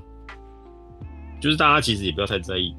[1.41, 2.73] 就是大家其实也不要太在意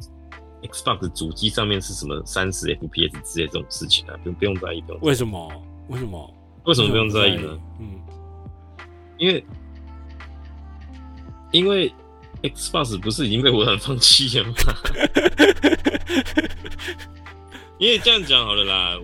[0.63, 5.01] ，Xbox 主机上面是什么三十 FPS 之类这种事情啊，不用不用在意，不用。
[5.03, 5.53] 为什么？
[5.89, 6.35] 为什么？
[6.65, 7.59] 为什么不用在意呢？
[7.79, 8.01] 嗯，
[9.19, 9.45] 因为
[11.53, 11.93] 因为
[12.45, 14.55] Xbox 不是已经被微软放弃了吗？
[17.79, 18.99] 因为这样讲好了啦，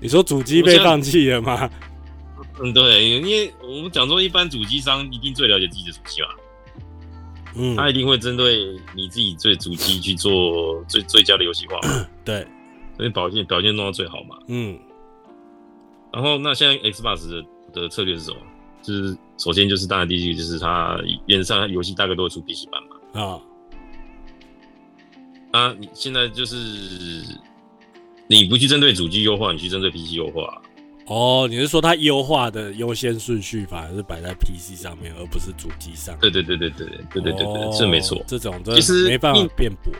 [0.00, 1.68] 你说主机被放弃了吗？
[2.62, 6.28] 嗯，对，因为我们讲说一般主机商一定最了解自己的主机嘛。
[7.54, 11.80] 嗯，他一定会针对你自己最主机去做最最佳的游戏化，
[12.24, 12.46] 对，
[12.96, 14.36] 所以表现表现弄到最好嘛。
[14.48, 14.78] 嗯，
[16.12, 18.36] 然后那现在 Xbox 的的策略是什么？
[18.86, 23.20] 就是首先就是当然第一个就是它原则上游戏大概都会出 PC 版嘛。
[23.20, 23.40] 啊，
[25.50, 26.56] 啊，你现在就是
[28.28, 30.62] 你不去针对主机优化，你去针对 PC 优化。
[31.06, 36.16] 哦，你是说它优化的优先顺序反而是摆在 PC 上面，而不是主机上？
[36.20, 38.22] 对对对对对对对对对对，是没错。
[38.26, 39.92] 这种其实没办法辩驳。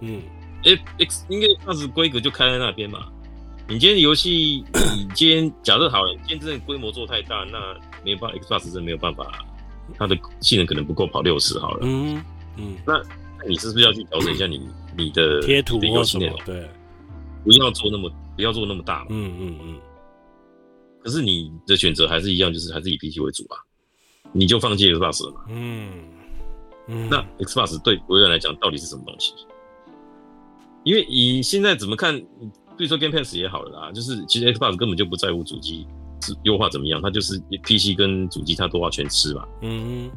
[0.00, 0.22] 嗯
[0.62, 3.06] ，X X 应该当时规格就开在那边嘛。
[3.68, 4.64] 你今天游戏，
[4.96, 7.58] 你今天假设好了，你今天真的规模做太大，那
[8.08, 9.30] 没办法，Xbox 真的没有办法，
[9.96, 11.80] 它的性能可能不够跑六十好了。
[11.82, 12.22] 嗯
[12.56, 12.94] 嗯，那
[13.38, 16.26] 那你是不是要去调整一下你你的贴图或什么？
[16.44, 16.68] 对，
[17.44, 19.06] 不要做那么不要做那么大嘛。
[19.10, 19.80] 嗯嗯嗯。
[21.00, 23.56] 可是你的选择还是一样，就是还是以 PC 为主啊，
[24.32, 25.40] 你就放弃 Xbox 了嘛？
[25.48, 25.92] 嗯，
[26.88, 29.32] 嗯，那 Xbox 对微软来讲到底是什么东西？
[30.84, 32.18] 因为以现在怎么看，
[32.76, 35.86] 比如说 Game Pass 也好了啦，就是其实 Xbox 根本就不在乎主机
[36.44, 39.46] 优化怎么样，它就是 PC 跟主机它都要全吃嘛。
[39.62, 40.10] 嗯，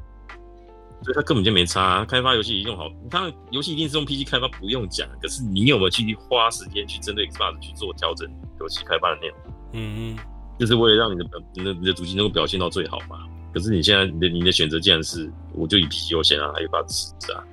[1.03, 5.07] 所以它根本就没差啊，开发游戏用好，它游戏一定是用 PC 开发，不用讲。
[5.21, 8.29] 可是你有没有去花时间去针对 Xbox 去做调整
[8.59, 9.37] 游戏开发的内容？
[9.73, 10.17] 嗯。
[10.59, 13.17] 就是为了让你的表、你的、你的主机能够表现到最好嘛。
[13.53, 17.43] 可是你现在你的、你的选择竟然是，我就以 PC 优先啊，还有把持啊。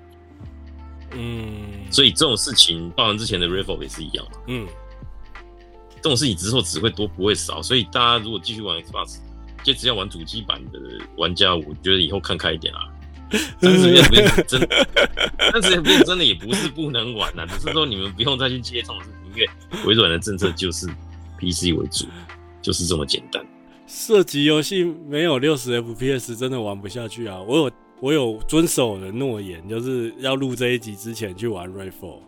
[1.13, 1.91] 嗯。
[1.91, 4.39] 所以这种事情，包含之前的 Redfall 也是一样嘛。
[4.49, 4.67] 嗯。
[6.03, 9.19] 这种事情之后只会多不会少，所以大家如果继续玩 Xbox，
[9.63, 10.81] 就只要玩主机版的
[11.17, 12.81] 玩家，我觉得以后看开一点啊。
[13.61, 14.89] 三十 FPS 真的，
[15.53, 19.49] 三十 FPS 真的也不是不能玩啊，只是说你们不用再去接这种事情，因为
[19.87, 20.87] 微软的政策就是
[21.39, 22.07] PC 为主。
[22.61, 23.43] 就是这么简单。
[23.87, 27.41] 射击游戏没有六十 FPS 真的玩不下去啊！
[27.41, 27.71] 我有
[28.01, 32.19] 我有遵守我的诺言，就是要录这一集之前去玩 Redfall，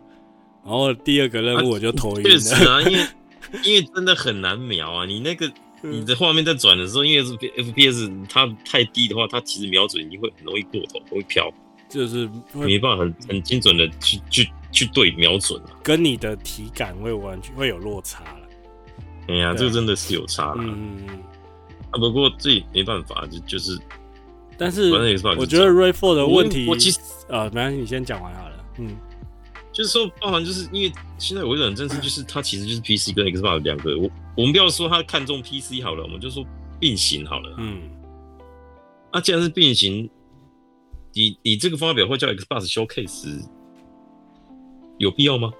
[0.63, 2.29] 然后第二个任务我就头晕了。
[2.29, 3.05] 确实啊，因为
[3.63, 5.05] 因为真的很难瞄啊！
[5.05, 11.51] 你那个你的画面在转的时候，因为是 FPS 它太低的话，它其实瞄准你会很容易过头，会飘，
[11.89, 18.47] 就是没办法很很精准的去去去对瞄准啊，跟你的体感会完全会有落差了。
[19.27, 20.63] 哎呀，这个真的是有差了。
[20.63, 21.07] 嗯
[21.91, 23.77] 啊，不过这也没办法，就就是，
[24.57, 24.91] 但是
[25.37, 28.65] 我觉得 Ray Four 的问题，我其实啊，没关系，你先讲完好了。
[28.77, 28.95] 嗯，
[29.73, 36.45] 就是说，包含就是因为现在微软政策就是它其实就是 PC 跟 Xbox 两个，我我们不要说它看中 PC 好了，我们就说
[36.79, 37.55] 并行好了。
[37.57, 37.81] 嗯，
[39.13, 40.09] 那既然是并行，
[41.13, 43.47] 你你这个发表会叫 Xbox Showcase，
[44.97, 45.51] 有必要吗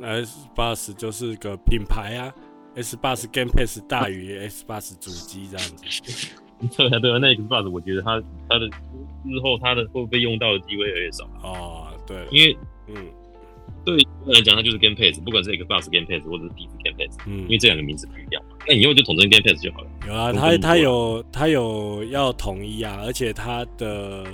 [0.00, 2.32] ？Xbox 就是个品牌啊。
[2.76, 6.28] Xbox Game Pass 大于 Xbox 主机这样子，
[6.76, 8.66] 对啊对啊，那 Xbox 我觉得它它的
[9.24, 12.94] 日后它的会不会用到的机会越来越少哦，对，因为嗯，
[13.84, 18.56] 对我来讲，它就是 Game Pass，不管是 Xbox Game Pass 或者是 PC Game Pass，嗯，因为这两个名字不一样嘛。
[18.66, 19.90] 那以后就统称 Game Pass 就好了。
[20.06, 24.26] 有啊，它它有它有要统一啊，而且它的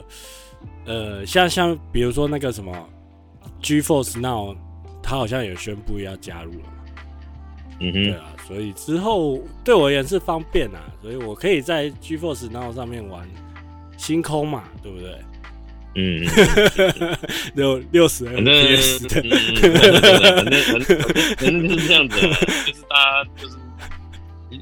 [0.85, 2.73] 呃，像像比如说那个什么
[3.63, 4.57] GeForce Now，
[5.03, 6.73] 它好像也宣布要加入了嘛。
[7.81, 13.29] 嗯哼，对啊，所以之后对我而言是方便啊，所以我可以在 GeForce Now 上面玩
[13.97, 15.19] 星空嘛，对不对？
[15.97, 16.23] 嗯，
[17.57, 19.23] 六六十 FPS 的，
[19.73, 20.99] 反正反正
[21.37, 23.57] 反正就是这样子，就是大家就是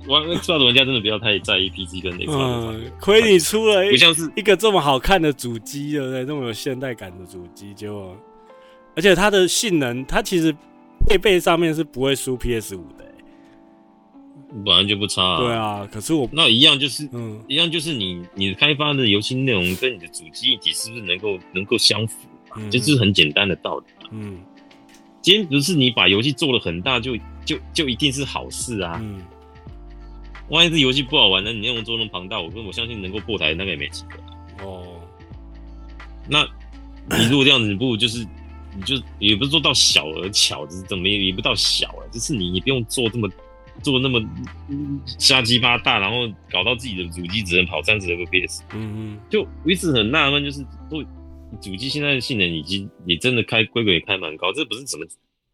[0.07, 2.31] 玩 Xbox 玩家真的不要太在意 PC 跟 Xbox。
[2.31, 6.25] 嗯，亏你出了不像是一个这么好看的主机，对不对？
[6.25, 8.17] 这么有现代感的主机，结果
[8.95, 10.55] 而且它的性能，它其实
[11.07, 13.04] 配备上面是不会输 PS 五的。
[14.65, 15.89] 本来就不差，啊，对啊。
[15.91, 22.19] 可是我那一样就是，嗯，一样就是你你开发的游戏内容跟你的主机一体是不是能够能够相符？
[22.57, 23.85] 嗯，这是很简单的道理。
[24.13, 24.39] 嗯，
[25.21, 29.01] 今天不是你把游戏做得很大就就就一定是好事啊。
[29.03, 29.21] 嗯，
[30.51, 31.53] 万一这游戏不好玩呢？
[31.53, 34.65] 你内容做那么庞大，我跟我相信能够破台那个也没几个。
[34.65, 34.85] 哦，
[36.29, 36.47] 那
[37.19, 38.25] 你如果这样子，你不如就是
[38.77, 43.29] 你就也不是做到小而巧，就是怎么也也不到小了，就是你你不用做这么。
[43.83, 44.23] 做那么
[45.19, 51.03] 瞎鸡巴大，然后搞到自己的主机只能跑三十 FPS，嗯嗯，就我一直很纳闷，就是都
[51.61, 55.05] 主机现在的性能已经也真的开规格也开蛮高，这不是怎么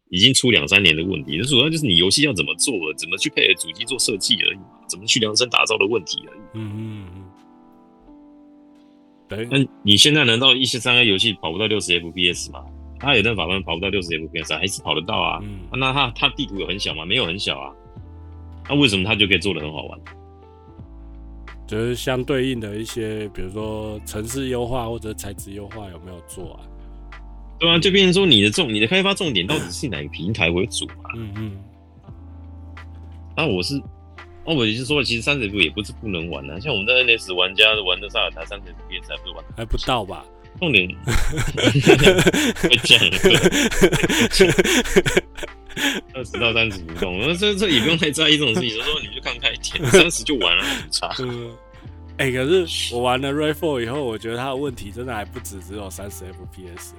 [0.09, 6.39] 已经出两三年的问题，这主要就是你游戏要怎么做，怎么去配合主机做设计而已，怎么去量身打造的问题而已。
[6.53, 7.23] 嗯嗯嗯。
[9.29, 12.63] 对，那你现在难道一些三 A 游戏跑不到六十 FPS 吗？
[12.99, 13.63] 它有办法官？
[13.63, 15.39] 跑不到六十 FPS 还是跑得到啊？
[15.41, 17.05] 嗯，那它它地图有很小吗？
[17.05, 17.71] 没有很小啊。
[18.71, 19.99] 那为什么它就可以做的很好玩？
[21.67, 26.61] 就是相对应的一些，比如说城市优化或者材质优化有没有做啊？
[27.59, 31.11] 对啊，就变成说你的重，你的开发重点到底是哪个平台为主嘛？
[31.17, 31.51] 嗯嗯。
[33.35, 33.81] 那我是，
[34.45, 36.57] 那我也是说，其实三十 FPS 也不是不能玩啊。
[36.59, 40.25] 像我们在 NS 玩家玩的萨尔达三十 FPS 还不是玩还不到吧？
[40.59, 40.87] 重点
[42.61, 42.99] 会讲。
[46.13, 48.77] 二十到三十不动，那这这也不用太在意这种事情。
[48.77, 51.07] 有时候你就看开一点，三十就完了，不差。
[52.17, 56.91] 哎、欸，可是我玩了 RE4 以后，我觉得它的问题真的还不止只有三十 FPS。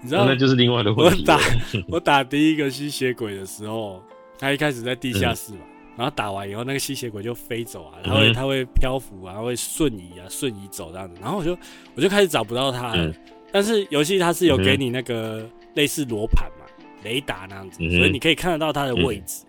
[0.00, 1.22] 你知道，那就是另外的问题。
[1.22, 1.40] 我打
[1.88, 4.02] 我打第一个吸血鬼的时候，
[4.38, 11.16] 他一开始在地下室嘛，嗯、然后打完以后，那个吸血鬼就飞走啊，他会他会漂浮啊，会瞬移啊，瞬移走这样子。
[11.20, 11.56] 然后我就
[11.94, 13.06] 我就开始找不到他了。
[13.06, 13.14] 嗯、
[13.52, 16.64] 但是游戏它是有给你那个类似罗盘嘛。
[17.08, 19.44] 雷达那样子，所以你可以看得到他的位置，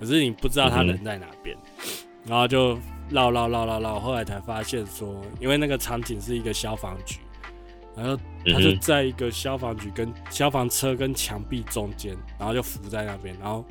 [0.00, 1.56] 可是你不知道他人在哪边，
[2.26, 2.76] 然后就
[3.08, 7.20] 绕绕绕绕绕，后来才发现说，因为那个场景是一个消防局，
[7.96, 8.18] 然后
[8.52, 13.64] 他就在一个消防局跟消防车跟墙壁中间，然后就浮在那边，然后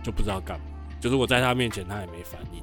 [0.00, 0.64] 就不知道干嘛，
[1.00, 2.62] 就是我在他面前，他也没反应，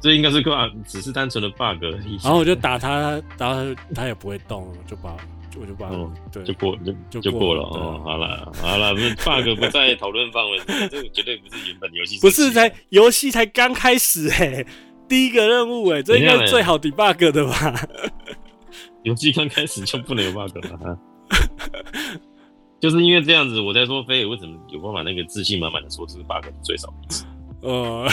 [0.00, 0.52] 这应该是 bug，
[0.86, 2.18] 只是单纯的 bug 而已。
[2.24, 5.14] 然后我就打他，然后他也不会动，就把。
[5.60, 6.76] 我就把嗯，对，就过
[7.10, 8.00] 就就过了哦。
[8.04, 10.58] 好了好了，这 bug 不在讨论范围，
[10.90, 12.18] 这个绝对不是原本游戏。
[12.20, 14.64] 不是才游戏才刚开始哎，
[15.08, 17.74] 第一个任务哎，这应该是最好 debug 的吧？
[19.04, 20.98] 游戏刚开始就不能有 bug 了，
[22.80, 27.24] 就是因为这样子，我在说飞尔为什么有办法那个自信满满的说这是 bug 最少一次。
[27.62, 28.06] 呃，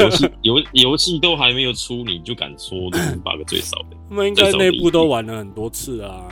[0.00, 3.96] 游戏游游戏都还没有出，你就敢说这是 bug 最少的？
[4.08, 6.26] 他们应该内部都玩了很多次啊。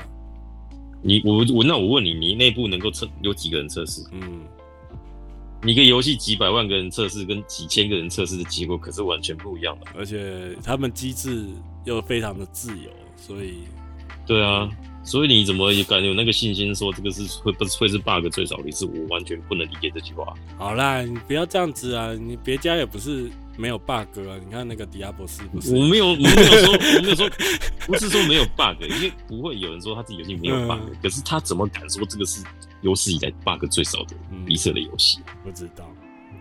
[1.07, 4.02] 你我我那我问你，你内部能够测有几个人测试？
[4.11, 4.40] 嗯，
[5.62, 9.86] 你一个游戏几百万个人测试，跟几千个人测试的结果可是完全不一样的。
[9.94, 11.46] 而且他们机制
[11.84, 13.59] 又非常的自由，所以，
[14.26, 14.66] 对啊，
[15.05, 18.86] 所以你怎么也敢有那个信心说这个是会不会是 bug 最少的一次？
[18.86, 20.32] 我完全不能理解这句话。
[20.57, 23.30] 好啦，你不要这样子啊，你别家也不是。
[23.57, 24.38] 没有 bug 啊！
[24.44, 25.74] 你看那个迪亚博士不是？
[25.74, 27.30] 我没有，我没有说，我没有说，
[27.86, 32.42] 不是说没有 bug，因为不会有人说他自己游戏没有 bug，嗯、可是他怎么敢说这个是
[32.82, 35.20] 有史以来 bug 最少的比色的游戏？
[35.44, 35.88] 不知道，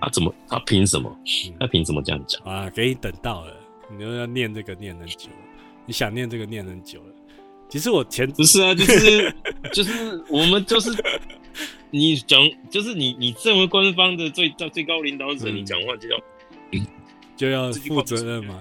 [0.01, 0.34] 他怎么？
[0.47, 1.16] 他凭什么？
[1.59, 2.41] 他凭什么这样讲？
[2.43, 3.53] 啊，给你等到了，
[3.95, 5.30] 你又要念这个念很久，
[5.86, 7.14] 你想念这个念很久了。
[7.70, 9.36] 其实我前不是啊，就是
[9.72, 10.89] 就是我们就是
[11.91, 12.39] 你讲，
[12.72, 16.18] 就是你你作为官方的最最高领导者，嗯、你讲话就要。
[17.44, 18.58] 就要负责任嘛，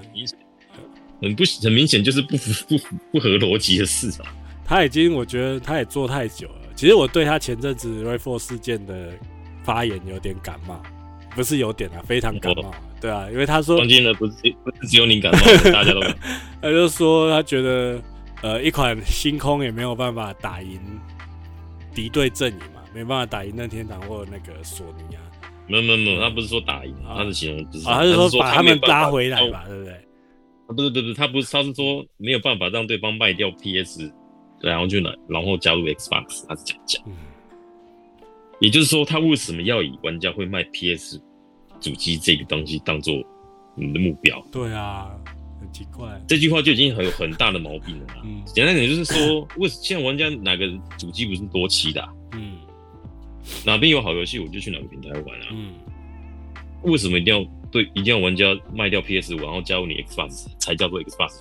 [1.20, 4.26] 很不很明显就是不符不符不合逻辑的事啊。
[4.64, 6.54] 他已经，我觉得他也做太久了。
[6.74, 9.12] 其实我对他前阵子 RE4 事件的
[9.62, 10.82] 发言有点感冒，
[11.36, 12.70] 不是有点啊，非常感冒。
[12.70, 14.32] 哦、对啊，因为他说，关键的不是
[14.64, 15.38] 不是只有你感冒，
[15.70, 16.00] 大家都。
[16.60, 18.02] 他就说他觉得，
[18.42, 20.80] 呃，一款星空也没有办法打赢
[21.94, 25.22] 敌对阵营嘛，没办法打赢任天堂或那个索尼啊。
[25.66, 29.94] 没有没有没有，他不是说打赢，他是形容不是，他是说把他们拉回来吧，对不对？
[30.68, 34.10] 不是不是，他不是，他是说没有办法让对方卖掉 PS，
[34.60, 37.02] 然后就来，然后加入 Xbox，他是这样讲。
[38.60, 41.20] 也就是说，他为什么要以玩家会卖 PS
[41.80, 43.14] 主机这个东西当做
[43.74, 44.40] 你的目标？
[44.52, 45.10] 对啊，
[45.60, 46.08] 很奇怪。
[46.28, 48.06] 这句话就已经很有很大的毛病了。
[48.24, 52.08] 嗯，简单点就是说，为现在玩家哪个主机不是多期的啊？
[53.42, 55.46] 嗯，哪边有好游戏我就去哪个平台玩啊。
[55.50, 55.74] 嗯，
[56.82, 61.40] 为什么一定要对一定要玩家卖掉 PS 五，然后加入你 Xbox 才叫做 Xbox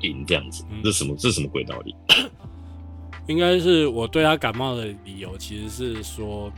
[0.00, 0.64] 赢这样子？
[0.82, 1.14] 这是什么？
[1.18, 1.94] 这是什么鬼道理？
[3.28, 6.52] 应该是我对他感冒的理由，其实是说，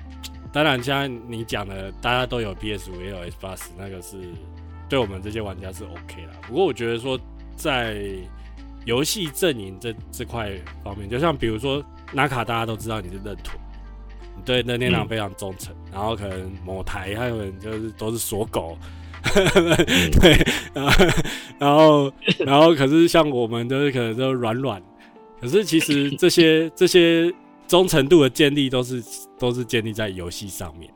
[0.51, 4.17] 当然像你讲的，大家都有 PS 五也有 Xbox，那个是
[4.89, 6.33] 对我们这些玩家是 OK 啦。
[6.49, 7.21] 不过我觉得说，
[7.55, 8.03] 在
[8.87, 13.64] 游戏阵营这这块方面，就像比如说纳卡，大家都知道你是认屯，你
[14.45, 18.77] 对任天堂非常忠诚，嗯、然后可能某台还有人就是都是锁狗，
[20.21, 21.07] 对，然后
[21.59, 24.83] 然后然后可是像我们就是可能都软软。
[25.41, 27.31] 可是其实这些这些
[27.67, 29.03] 忠诚度的建立都是
[29.39, 30.91] 都是建立在游戏上面，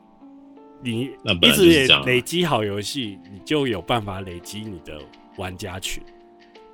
[0.81, 1.11] 你
[1.41, 4.99] 一直也累积好游戏，你就有办法累积你的
[5.37, 6.01] 玩家群。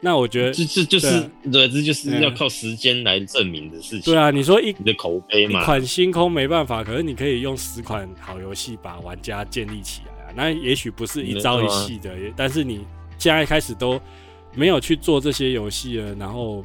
[0.02, 4.02] 那我觉得这这就是对，这就是要靠时间来证明的事情。
[4.02, 10.34] 对啊，你说一你的口碑嘛，一款星空没办法，可是你可以用十款好游戏把玩家建立起来啊。
[10.36, 12.86] 那也许不是一朝一夕的，但是你
[13.18, 14.00] 现在开始都
[14.54, 16.64] 没有去做这些游戏了，然后。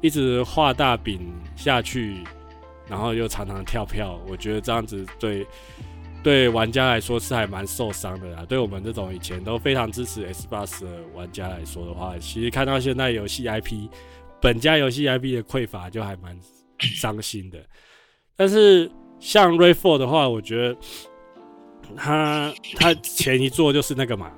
[0.00, 1.18] 一直画大饼
[1.56, 2.16] 下去，
[2.86, 5.46] 然后又常常跳票，我觉得这样子对
[6.24, 8.44] 对玩家来说是还蛮受伤的啦。
[8.48, 13.88] 对我们这种以前都非常支持 S b o s 的玩家来说的话，其实看到现在游戏 IP
[14.40, 16.36] 本家游戏 IP 的匮乏，就还蛮
[16.78, 17.58] 伤心的。
[18.34, 20.76] 但是像 Redfall 的话，我觉得
[21.94, 24.32] 他他前一作就是那个嘛，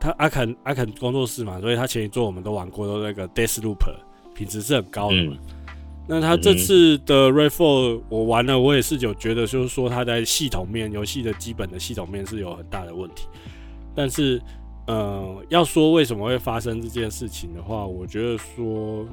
[0.00, 3.76] 他阿肯阿肯工作室嘛，所以他前一作我们都玩过，都那个 Deathloop。
[4.34, 5.16] 品质是很高的，
[6.08, 13.26] 那他这次的 Redfall 我玩了，我也是有觉得，就是说他在系统面、游戏的基本的系统面是有很大的问题。
[13.94, 14.40] 但是，
[14.86, 19.04] 呃，要说为什么会发生这件事情的话，我觉得说，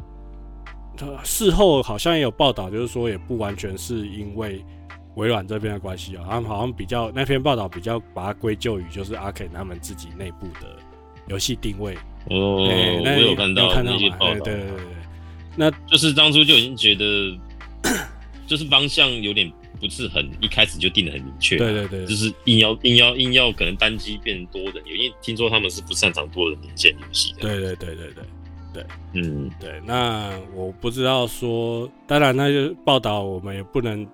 [0.95, 4.63] 他事后好像也有报道，就是说也不完全是因为
[5.15, 10.67] 微软这边的关系啊，他们好像比较那篇报道比较把它归咎于就是 Arkane 他们自己内部的
[11.27, 11.95] 游戏定位。
[12.29, 15.02] 哦，欸、我有看到那些报道，欸、对对对对。
[15.55, 17.37] 那就是当初就已经觉得，
[18.47, 21.57] 就是方向有点不是很一开始就定的很明确。
[21.57, 27.41] 对对对，就是硬要硬要硬要可能单机变多人，因为听说他们是不擅长多人连线游戏的。
[27.41, 28.23] 对对对对对
[28.73, 29.81] 对，嗯对。
[29.85, 34.07] 那我不知道说，当然那就报道我们也不能，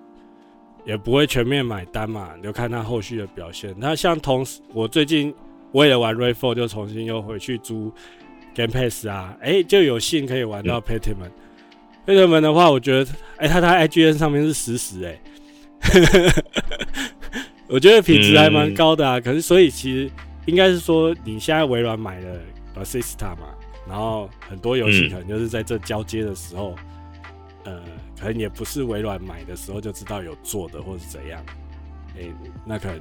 [0.84, 3.74] 也不会全面买单嘛，就看他后续的表现。
[3.78, 5.32] 那像同时，我最近
[5.72, 7.90] 为了玩 Rayfall，就重新又回去租。
[8.54, 11.30] Game Pass 啊，哎、欸，就有幸可以玩到 Pentiment。
[12.06, 15.20] Pentiment 的话，我觉得，哎、欸，它在 IGN 上面是实时，哎，
[17.68, 19.18] 我觉得品质还蛮高的啊。
[19.18, 20.10] 嗯、可是，所以其实
[20.46, 22.40] 应该是说，你现在微软买了
[22.74, 23.48] b a s i s t a 嘛，
[23.88, 26.74] 然后很多游戏可能就是在这交接的时候，
[27.64, 27.82] 嗯、呃，
[28.18, 31.40] 可能也不是微软买的时候就知道有做的，或是怎样，
[32.16, 32.32] 哎、欸，
[32.66, 33.00] 那可能。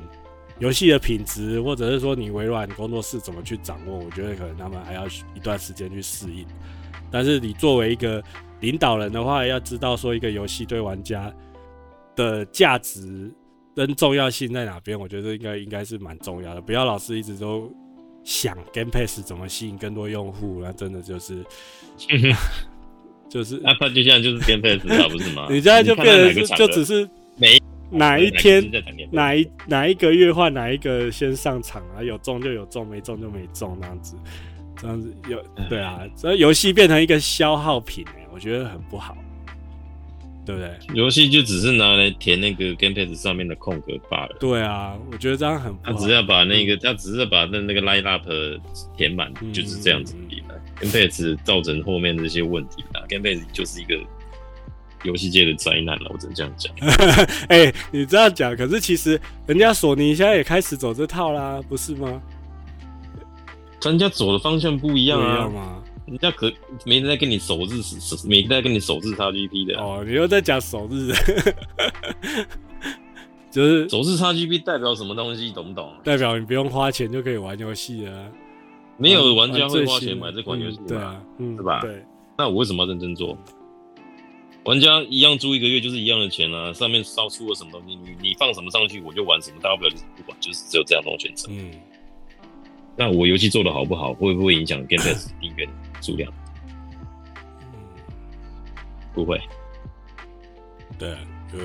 [0.60, 6.45] 游戏的品质，或者是说你微软工作室怎么去掌握，我觉得可能他们还要一段时间去适应。
[7.10, 8.22] 但是你作为一个
[8.60, 11.34] 领导人的话，要知道说一个游戏对玩家
[12.16, 13.32] 的价值
[13.74, 16.62] 跟重要性在哪边，我觉得应该应该是蛮重要的。
[16.62, 17.74] 不要老是一直都
[18.24, 21.43] 想 Game Pass 怎么吸引更多用户，那真的就是
[23.30, 25.47] 就是那就像就是 Game Pass 不是吗？
[25.51, 27.57] 你现在就变成就只是没。
[27.91, 28.63] 哪一天
[29.11, 32.03] 哪一哪一个月换哪一个先上场啊？
[32.03, 34.15] 有中就有中，没中就没中，那样子，
[34.77, 39.17] 这样子有对啊，所以游戏变成一个消耗品我觉得很不好，
[40.45, 40.71] 对不对？
[40.93, 44.37] 游戏就只是拿来填那个 Game Pass 上面的空格罢了。
[44.39, 45.91] 对啊，我觉得这样很不好。
[45.91, 48.29] 他只要把那个，他只是把那那个 Line Up
[48.95, 50.43] 填满，就是这样子而已。
[50.79, 53.99] Game Pass 造成后面这些问题啊，Game Pass 就是一个。
[55.04, 56.74] 游戏界的灾难了，我只能这样讲。
[57.50, 62.22] 哎、欸，你这样讲，可是其实人家索尼现在也开始走这套啦，不是吗？
[63.84, 65.82] 人家走的方向不一样啊，吗？
[66.06, 66.52] 人家可
[66.86, 67.82] 没人在跟你首日，
[68.26, 69.80] 没人在跟你首日 XGP 的。
[69.80, 71.14] 哦，你又在讲首日，
[73.50, 75.93] 就是首日 XGP 代表什么东西，懂不懂？
[76.04, 78.14] 代表你不用花钱就可以玩游戏啊。
[78.97, 81.80] 没有玩家会花钱买这款游戏，对啊，嗯，是吧？
[81.82, 82.04] 对。
[82.38, 83.38] 那我为什么要认真做？
[84.70, 91.49] 玩家一样租一个月就是一样的钱啊，上面烧出了什么东西，你你放什么上去我就玩什么，大不了就是不管，就是只有这样的选择。
[91.49, 91.72] 嗯，
[92.95, 95.67] 那我游戏做的好不好，会不会影响 Game Pass 订阅
[96.03, 96.32] 数量？
[97.74, 97.80] 嗯，
[99.11, 99.41] 不会。
[100.99, 101.15] 对，
[101.51, 101.57] 就，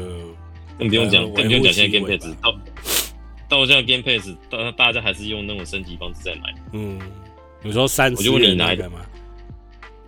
[0.78, 2.58] 更不用讲，更不用讲，现在 Game Pass 到
[3.50, 6.54] 到现在 Game Pass，大大家还是用那种升级方式在买。
[6.72, 6.98] 嗯，
[7.62, 9.04] 你说三，我就问你哪一个嘛？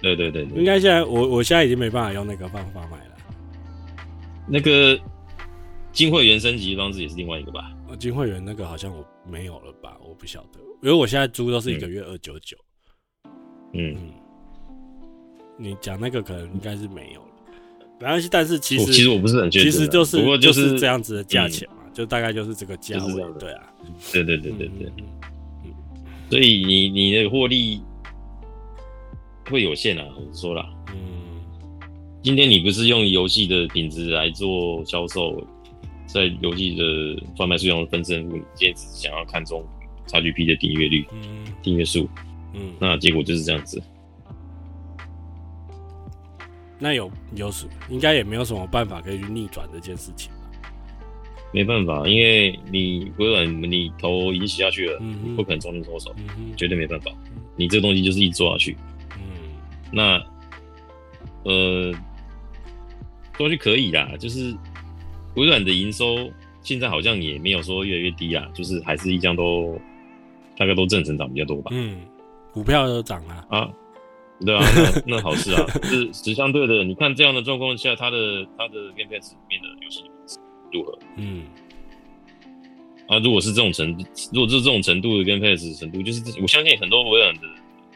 [0.01, 3.17] 对对对，对，应该现在我我现在已经没办法用那个方法买了。
[4.47, 4.99] 那个
[5.93, 7.73] 金会员升级方式也是另外一个吧？
[7.99, 9.97] 金会员那个好像我没有了吧？
[10.07, 12.57] 我不晓得，因为我现在租都是一个月二九九。
[13.73, 13.97] 嗯，
[15.57, 17.29] 你讲那个可能应该是没有了，
[17.99, 18.29] 没关系。
[18.31, 23.15] 但是其实其实我不是很确定，其实就是不过就是这样子的价钱嘛，就大概就是这个价位。
[23.41, 23.73] 对啊，
[24.13, 24.93] 对对对对对。
[26.29, 27.81] 所以你你的获利。
[29.51, 30.65] 会有限啊，我说了。
[30.89, 31.41] 嗯，
[32.23, 35.45] 今天你不是用游戏的品质来做销售，
[36.07, 39.65] 在游戏的贩卖数量的分胜负，你今天只是想要看中
[40.09, 41.05] XGP 的订阅率、
[41.63, 42.09] 订阅数，
[42.55, 43.83] 嗯，那结果就是这样子。
[46.79, 50.31] 那有有什应该也没有什么办法可以去逆转这件事情。
[51.53, 57.11] 没办法，因为你微软你头已经洗下去了，嗯、不可能重新脱手，嗯，绝对没办法。
[57.57, 58.77] 你这个东西就是一直做下去。
[59.93, 60.21] 那，
[61.45, 61.93] 呃，
[63.37, 64.55] 说句可以啦，就是
[65.35, 66.31] 微软的营收
[66.63, 69.79] 现在好像也没有说越来越低啊，就是还是一样都
[70.57, 71.71] 大概都正成长比较多吧。
[71.73, 72.01] 嗯，
[72.53, 73.71] 股票都涨了啊，
[74.45, 74.65] 对啊，
[75.07, 75.65] 那那好事啊。
[75.85, 80.03] 是是相对的，你看这样的状况下，它的它的 Game Pass 里面的游戏
[80.73, 80.99] 如何？
[81.17, 81.45] 嗯，
[83.07, 87.43] 啊，如果是这种程度，如果是这种程度的 Game Pass 程度，就是我相信很多微软的。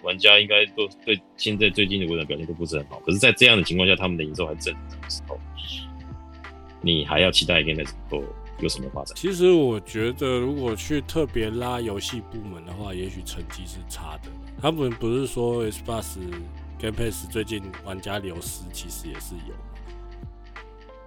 [0.03, 5.38] 玩家应该都对现在最近的微软表现都不是很好，可是，在这样的情况下，他们的营收还正常的时候，
[6.80, 8.22] 你还要期待 Game 后
[8.61, 9.14] 有什么发展？
[9.16, 14.30] 其实我觉得，如果去特别拉游戏部门的话，也许成绩是差的。
[14.61, 16.16] 他们不是说 Xbox
[16.78, 19.55] Game Pass 最近玩家流失，其实也是有。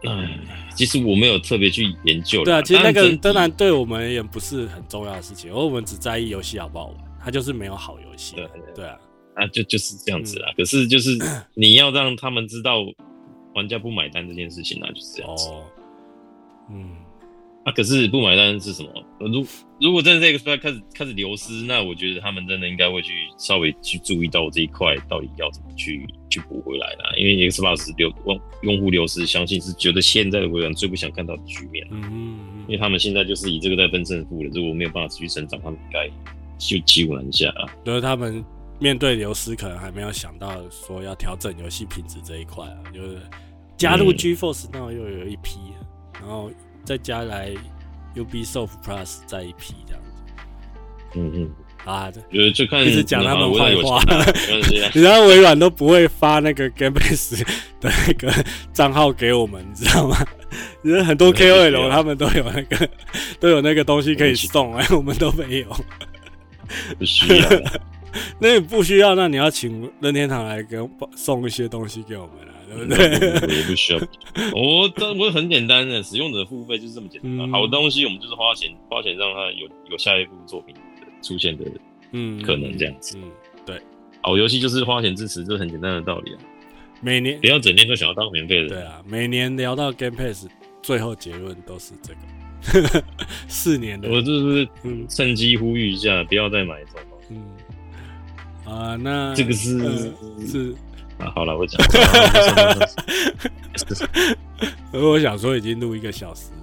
[0.06, 0.40] 嗯，
[0.76, 2.44] 其实我没有特别去研究。
[2.44, 6.98] 对啊，其实那个当然对我们而言不是很重要的事情，而我们只在意游戏好不好玩。
[7.24, 9.00] 它就是没有好游戏，对对啊，
[9.36, 10.52] 啊就就是这样子啊。
[10.58, 11.18] 可是就是
[11.54, 12.84] 你要让他们知道
[13.56, 15.48] 玩家不买单这件事情啊，就是这样子。
[15.48, 15.64] 哦
[16.70, 16.96] 嗯，
[17.66, 18.90] 啊，可是不买单是什么？
[19.20, 19.46] 如
[19.80, 27.14] 如果真的这个开始开始流失，那我觉得他们真的应该会去稍微去注意到这一块到底要怎么去去补回来啦。
[27.18, 31.88] 因为 Xbox 流用用户流失，相信是觉得现在的微软最不想看到的局面。
[31.92, 36.10] 嗯嗯，因为他们现在就是以这个在分胜负了，如果没有办法持续成长，他们应该。
[36.58, 38.44] 就几乎难下啊，就是他们
[38.80, 42.78] 面对流失，可能还没有想到说要调整游戏品质这一块啊。
[42.94, 43.18] 就是
[43.78, 45.60] 加入 GeForce Now 又有一批，
[46.20, 46.52] 然后
[46.84, 47.52] 再加来
[48.16, 50.34] Ubisoft Plus 再一批这样子。
[51.16, 51.52] 嗯嗯
[51.86, 54.02] 啊，就就看一直讲他们坏话。
[54.94, 57.44] 你知道微软都不会发那个 Game Pass
[57.82, 58.34] 的那个
[58.72, 60.16] 账号给我们，你知道吗？
[60.84, 62.90] 因 为很多 KOL 他们都有那个
[63.40, 65.68] 都有那个东西可以送，哎，我们都没有。
[66.98, 67.50] 不需要，
[68.40, 70.78] 那你不需要，那你要请任天堂来给
[71.16, 73.48] 送一些东西给我们啊，对不对？
[73.48, 74.00] 我也不需要，
[74.54, 77.40] 我这 我很简单的，使用者付费就是这么简单。
[77.40, 80.76] 嗯、好东西我们就是花钱，花钱让它有有下一部作品
[81.22, 81.66] 出现的，
[82.12, 83.18] 嗯，可能这样子。
[83.18, 83.24] 嗯，
[83.66, 83.82] 对，
[84.22, 86.40] 好游戏就是花钱支持，这很简单的道理啊。
[87.02, 88.70] 每年不要整天都想要当免费的。
[88.70, 90.48] 对啊，每年聊到 Game Pass，
[90.82, 92.20] 最后结论都是这个。
[93.48, 94.68] 四年的，我就是
[95.10, 97.02] 趁机呼吁一下，不要再买这种。
[97.30, 100.76] 嗯，啊，那这个是、呃、是
[101.18, 101.80] 啊，好了，我讲。
[104.92, 106.58] 而 我想说，已经录一个小时了。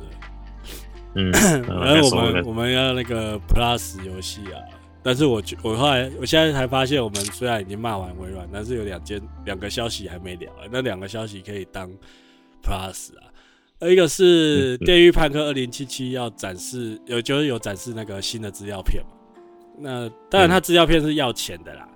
[1.15, 1.31] 嗯，
[1.67, 4.59] 然后我们我们要那个 Plus 游戏啊，
[5.03, 11.91] 但是我我后来我现在才发现，我们虽然已经骂完微软，但是有两件两个消息还没聊，那两个消息可以当
[12.63, 13.30] Plus 啊。
[13.89, 19.11] 一个是《电狱判客二零七七》要展示，有就是有展示那个新的资料片嘛。
[19.79, 21.89] 那当然，它资料片是要钱的啦。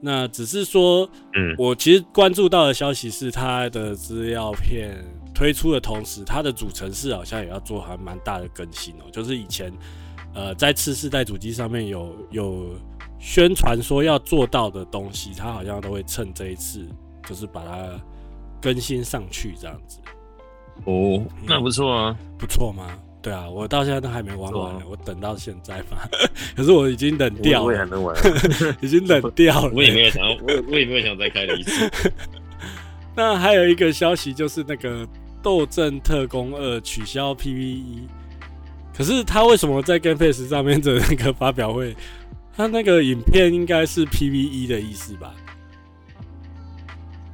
[0.00, 4.96] 那只是说，嗯，我其实关注到的消息是，它的资料片
[5.32, 9.04] 推出的同时，它的主程式好像也要做还蛮大的更新哦。
[9.12, 9.72] 就是以前，
[10.34, 12.70] 呃，在次世代主机上面有有
[13.20, 16.84] 宣传说要做到的东西，它好像都会趁这一次，
[17.24, 18.02] 就是把它
[18.60, 20.00] 更新上去这样子。
[20.84, 22.86] 哦，那不错啊，不错吗？
[23.22, 26.08] 对啊，我到现在都还没玩完呢，我等到现在吧。
[26.56, 28.16] 可是我已经冷掉了，我也还能玩，
[28.82, 29.70] 已经冷掉了。
[29.74, 31.88] 我也没有想要，我我也没有想再开了一次。
[33.14, 35.06] 那还有一个消息就是那个
[35.40, 38.08] 《斗阵特工二》取消 PVE，
[38.96, 41.94] 可是他为什么在 Game Pass 上面的那个发表会，
[42.56, 45.32] 他那个影片应该是 PVE 的意思吧？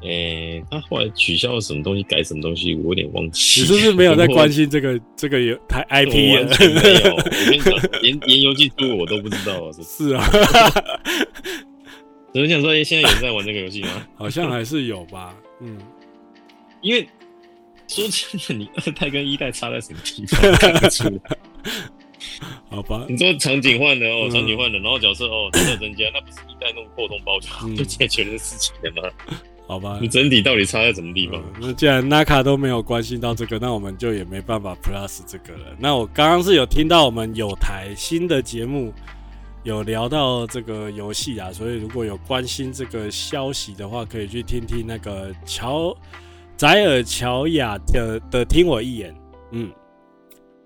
[0.03, 3.61] 诶、欸，他后来取消了什么东西，改什么东西，我有点忘记。
[3.61, 6.15] 你是不是没有在关心这个这个有台 IP？
[6.15, 6.43] 没有，
[7.17, 9.71] 我跟你讲，连连游戏出我都不知道。
[9.73, 10.25] 是是啊，
[12.33, 14.07] 只是想说，现在有人在玩这个游戏吗？
[14.17, 15.35] 好像还是有吧。
[15.61, 15.77] 嗯，
[16.81, 17.07] 因为
[17.89, 20.41] 说真的，你二代跟一代差在什么地方？
[20.59, 21.21] 看不出来。
[22.71, 29.09] 好吧，你说场景换了哦，场景换了，然后角色哦，角色增加，那不是一代那种破洞包就就解决的事情了吗？
[29.69, 31.39] 好吧，你整体到底差在什么地方？
[31.41, 35.77] 嗯、那既然 Naka 都没有关心到这个，那我们就也没办法 Plus 这个了。
[35.79, 38.91] 那我刚刚是有听到我们有台新的节目
[39.65, 45.95] 有聊到这个游戏啊，所以如果有关心这个消息的话，可以去听听那个乔
[46.57, 49.15] 宰尔乔雅的的听我一眼，
[49.51, 49.71] 嗯，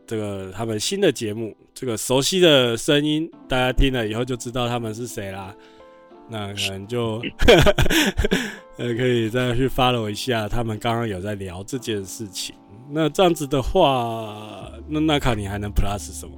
[0.07, 5.53] 这个他们新的节目，这个熟悉的声音，大家听了以后就知道他们是谁啦。
[6.33, 7.21] 那可能就
[8.79, 12.55] 呃可以再去 follow 一下，他们刚刚有在聊这件事情。
[12.91, 16.33] 那这样子的话，那那卡你还能 plus 什么？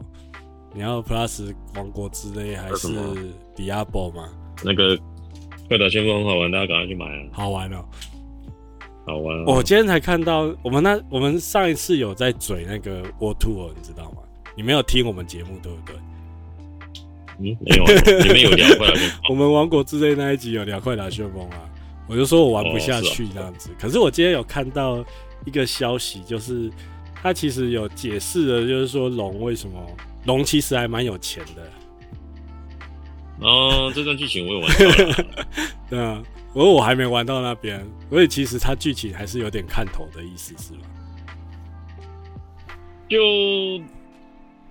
[0.74, 2.88] 你要 plus 王国之泪还是
[3.54, 4.28] Diablo 吗？
[4.64, 4.98] 那个
[5.68, 7.22] 快打先锋很好玩，大家赶快去买啊！
[7.32, 7.84] 好玩哦，
[9.06, 9.44] 好玩哦。
[9.46, 14.18] 我今天才看到，我们那我们上一次有在嘴那个 World Tour，你知道吗？
[14.56, 15.94] 你没有听我们节目对不对？
[17.38, 17.84] 嗯，没有，
[18.22, 19.18] 你们有聊快打旋风。
[19.30, 21.68] 我们王国之泪那一集有聊快打旋风啊，
[22.06, 23.70] 我就说我玩不下去这样子。
[23.70, 25.04] 哦啊、可是我今天有看到
[25.44, 26.70] 一个消息，就是
[27.22, 29.84] 他其实有解释了，就是说龙为什么
[30.26, 31.70] 龙其实还蛮有钱的。
[33.40, 35.24] 哦，这段剧情我有玩到了。
[35.90, 40.80] 对啊，不过我还没玩到那边，所以其实他剧情还是有点看头的意思，是吧？
[43.08, 43.18] 就。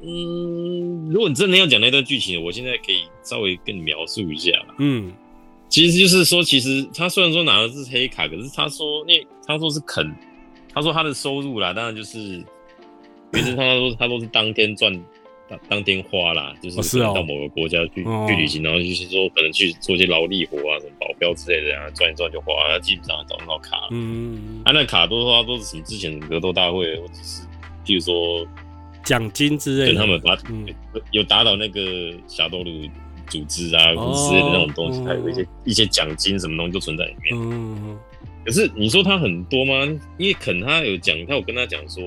[0.05, 4.51] 嗯，如果你真的要讲那段剧情，我现在可以稍微跟你描述一下。
[4.77, 5.13] 嗯，
[5.69, 9.13] 其实就是说，其实他虽然说拿的是黑卡，可是他说那
[9.47, 10.13] 他说是肯，
[10.73, 12.43] 他说他的收入啦，当然就是
[13.31, 14.93] 原则上他说他都是当天赚，
[15.47, 23.87] 当当天花啦，就是到某个国家去、哦、去旅行，然后就是说可能去做一些劳力活啊，什么保镖之类的啊，赚一赚就花，他基本上找不到卡。
[23.91, 27.43] 嗯，他、啊、那卡都说他都是什么之前的格斗大会，或者是
[27.85, 28.45] 譬如说。
[29.03, 30.65] 奖金之类的，跟他们打，嗯、
[31.11, 32.71] 有打倒那个侠斗鲁
[33.27, 37.35] 组织啊，哦、之类的那种东西，还有一些、嗯、一些奖金什么东西都存在里面。
[37.35, 37.97] 嗯，
[38.45, 39.85] 可是你说他很多吗？
[40.17, 42.03] 因为肯他有讲，他有跟他讲说，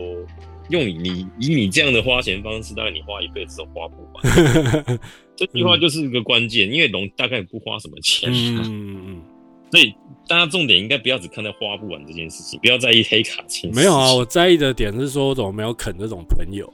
[0.70, 4.98] 用你你以你这样的花钱方式，大概你花一辈子都花不完。
[5.36, 8.30] 这句话就是一个关键，嗯、因为龙大概不花什么钱。
[8.32, 9.22] 嗯嗯嗯。
[9.68, 9.92] 所以
[10.28, 13.68] 大家重点应该不要只看到花不完这件事情，不要在意黑卡钱。
[13.74, 16.72] 没有啊，我在意的点是说，我怎么没有肯这种朋友？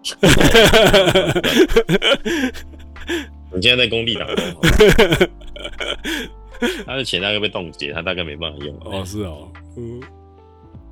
[3.52, 4.34] 你现在在工地打工，
[6.86, 8.74] 他的钱大概被冻结，他大概没办法用。
[8.84, 10.00] 哦，是哦，嗯，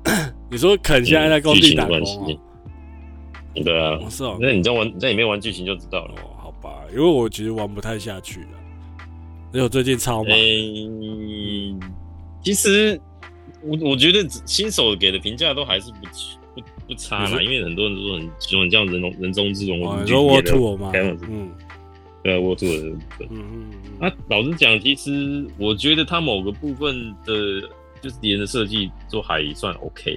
[0.51, 1.99] 你说肯现在在工地打工，
[3.63, 4.37] 对啊，是哦。
[4.39, 6.13] 那你在玩，你在里面玩剧情就知道了。
[6.21, 8.47] 哦，好吧，因为我其实玩不太下去了，
[9.53, 10.31] 因为我最近超忙。
[12.43, 12.99] 其实
[13.61, 16.38] 我我觉得新手给的评价都还是不错。
[16.89, 20.91] 不差啦，因为很多人都说很喜欢这样人龙人中之龙，或者是沃兔吗？
[20.95, 21.51] 嗯，
[22.23, 23.27] 对啊，沃土的部分。
[23.29, 23.71] 嗯嗯
[24.01, 24.09] 嗯。
[24.09, 27.61] 啊，老实讲，其实我觉得他某个部分的，
[28.01, 30.11] 就是敌人的设计都还算 OK，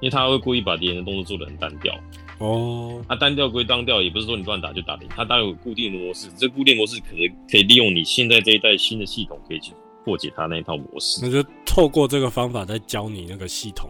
[0.00, 1.94] 因为他会故意把敌人的动作做得很单调。
[2.38, 3.00] 哦。
[3.06, 9.72] 啊，单调归单调，也不是说你乱打就打赢，他当然有固定的模式，这固定模式可能可以利用你现在这一代新的系统，可以去
[10.04, 11.20] 破解他那一套模式。
[11.22, 13.88] 那就透过这个方法再教你那个系统。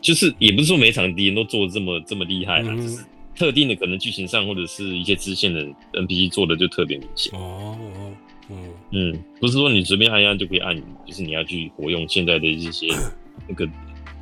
[0.00, 3.04] 就是也不是说每场敌人都做的这么这么厉害啦，嗯、就是
[3.34, 7.32] 特定的可能剧情上或者是一些支线的 NPC 做的就特别明显。
[7.38, 7.78] 哦，
[8.50, 12.86] 嗯嗯，不是说你随便按一按就可以按，就是你要去活用现在的一些
[13.48, 13.68] 那个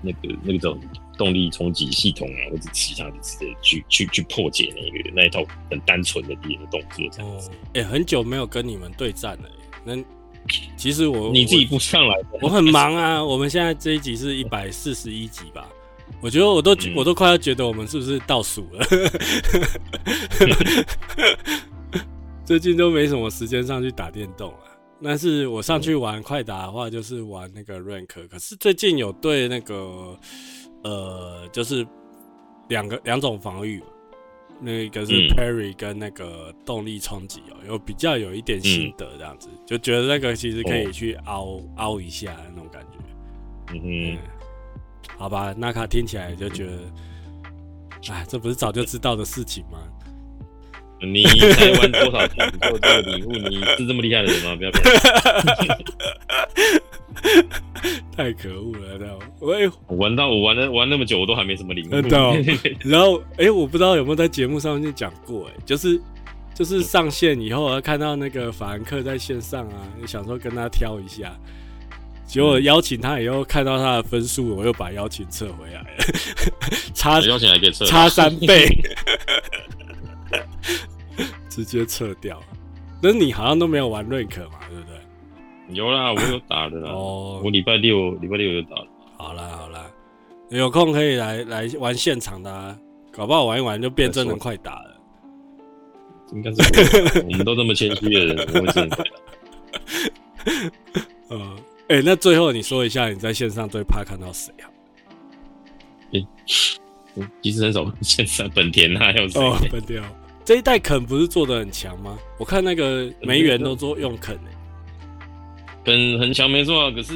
[0.03, 0.81] 那个那个种
[1.19, 7.51] 动力冲击系统啊，或者其他的之类的去去去破解那个那一套很单纯的敌人的动作这样子。
[7.75, 9.51] 哎、哦欸，很久没有跟你们对战了，
[9.85, 9.97] 那。
[10.77, 13.23] 其实我你自己不上来， 我很忙啊。
[13.23, 15.67] 我们现在这一集是一百四十一集吧？
[16.21, 18.85] 我觉得我都我都快要觉得我们是不是倒数了？
[22.45, 24.59] 最近都没什么时间上去打电动了。
[25.03, 28.29] 但是我上去玩快打的话，就是玩那个 rank。
[28.29, 30.17] 可是最近有对那个
[30.85, 31.85] 呃，就是
[32.69, 33.83] 两个两种防御。
[34.63, 42.99] 那个是 Perry 跟那个动力冲击哦，有比较有一点心得这样子，嗯、就觉得那个其实可以去凹凹一下那种感觉。
[43.75, 44.19] 嗯哼，
[45.19, 46.79] 好吧，纳卡听起来就觉得，
[48.13, 49.79] 哎，这不是早就知道的事情吗？
[51.05, 53.33] 你才玩多少钱做这个礼物？
[53.33, 54.55] 你是这么厉害的人吗？
[54.55, 54.85] 不要骗
[58.17, 58.99] 太可恶了！
[58.99, 59.27] 知道吗？
[59.89, 61.91] 我玩到我玩了玩那么久，我都还没什么礼物。
[62.85, 66.01] 然后哎、欸，我不知道有没有在节目上面讲过，哎，就是
[66.55, 71.33] 就是上线以后看到那个法兰克在线上啊，想说跟他挑一下，
[72.27, 75.87] 结果邀请他以后看到他的分数，我又把邀请撤回来了，
[76.95, 78.69] 差邀请还可以撤，差三倍。
[81.49, 82.43] 直接撤掉，
[83.03, 84.92] 但是你好像都没有玩 rank 嘛，对不对？
[85.73, 86.91] 有啦，我有打的啦。
[86.91, 88.77] 哦，我礼拜六礼拜六有打。
[89.17, 89.91] 好啦好啦，
[90.51, 92.77] 有空可以来来玩现场的啊，
[93.11, 94.97] 搞不好玩一玩就变真人快打了。
[96.33, 99.11] 应该是，我们都这么谦虚的人，我会真的快打。
[101.31, 101.57] 嗯，
[101.89, 104.65] 哎、欸，那最后你说一下，你在线上最怕看到谁啊？
[106.13, 106.27] 欸、
[107.43, 109.41] 其实很少线上本田啊，还有谁？
[109.41, 110.03] 哦，本田。
[110.45, 112.19] 这一代肯不是做的很强吗？
[112.39, 114.43] 我看那个梅园都做用肯诶、
[115.85, 116.91] 欸，肯很强没错啊。
[116.91, 117.13] 可是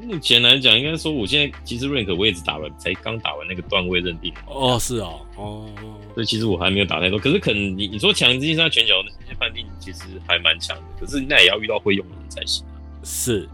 [0.00, 4.32] 目前来讲，应该说我现在其实 rank 我也只打完，才刚打完那个段位认定。
[4.46, 5.66] 哦，是哦，哦，
[6.14, 7.18] 所以其实我还没有打太多。
[7.18, 10.82] 可是肯你你说强，实际上拳脚那些判定其实还蛮强的。
[11.00, 12.64] 可是那也要遇到会用的人才行。
[13.02, 13.48] 是，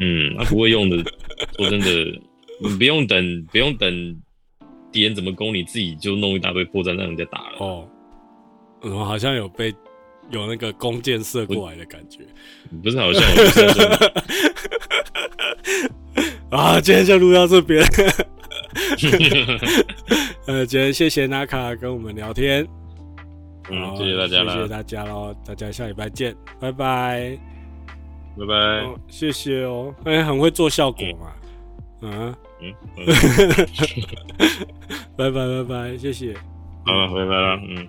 [0.00, 0.96] 嗯，那不会用的，
[1.56, 2.20] 说真的，
[2.60, 4.20] 你不用等，不用等。
[4.90, 7.56] 敌人怎么攻，你自己就弄一大堆破绽让人家打了。
[7.58, 7.86] 哦，
[8.80, 9.70] 我、嗯、好像有被
[10.30, 12.20] 有那个弓箭射过来的感觉。
[12.82, 13.22] 不是好像
[16.50, 17.84] 啊，今天就录到这边。
[20.46, 22.66] 呃，今天谢谢纳卡跟我们聊天。
[23.70, 27.38] 嗯，谢谢大家了，谢谢大家喽，大家下礼拜见，拜拜，
[28.38, 31.32] 拜拜、哦，谢谢哦，哎、欸，很会做效果嘛，
[32.02, 32.10] 嗯。
[32.10, 32.34] 啊。
[32.60, 32.74] 嗯，
[35.16, 36.34] 拜拜拜拜，谢谢，
[36.84, 37.86] 好，拜拜了，嗯。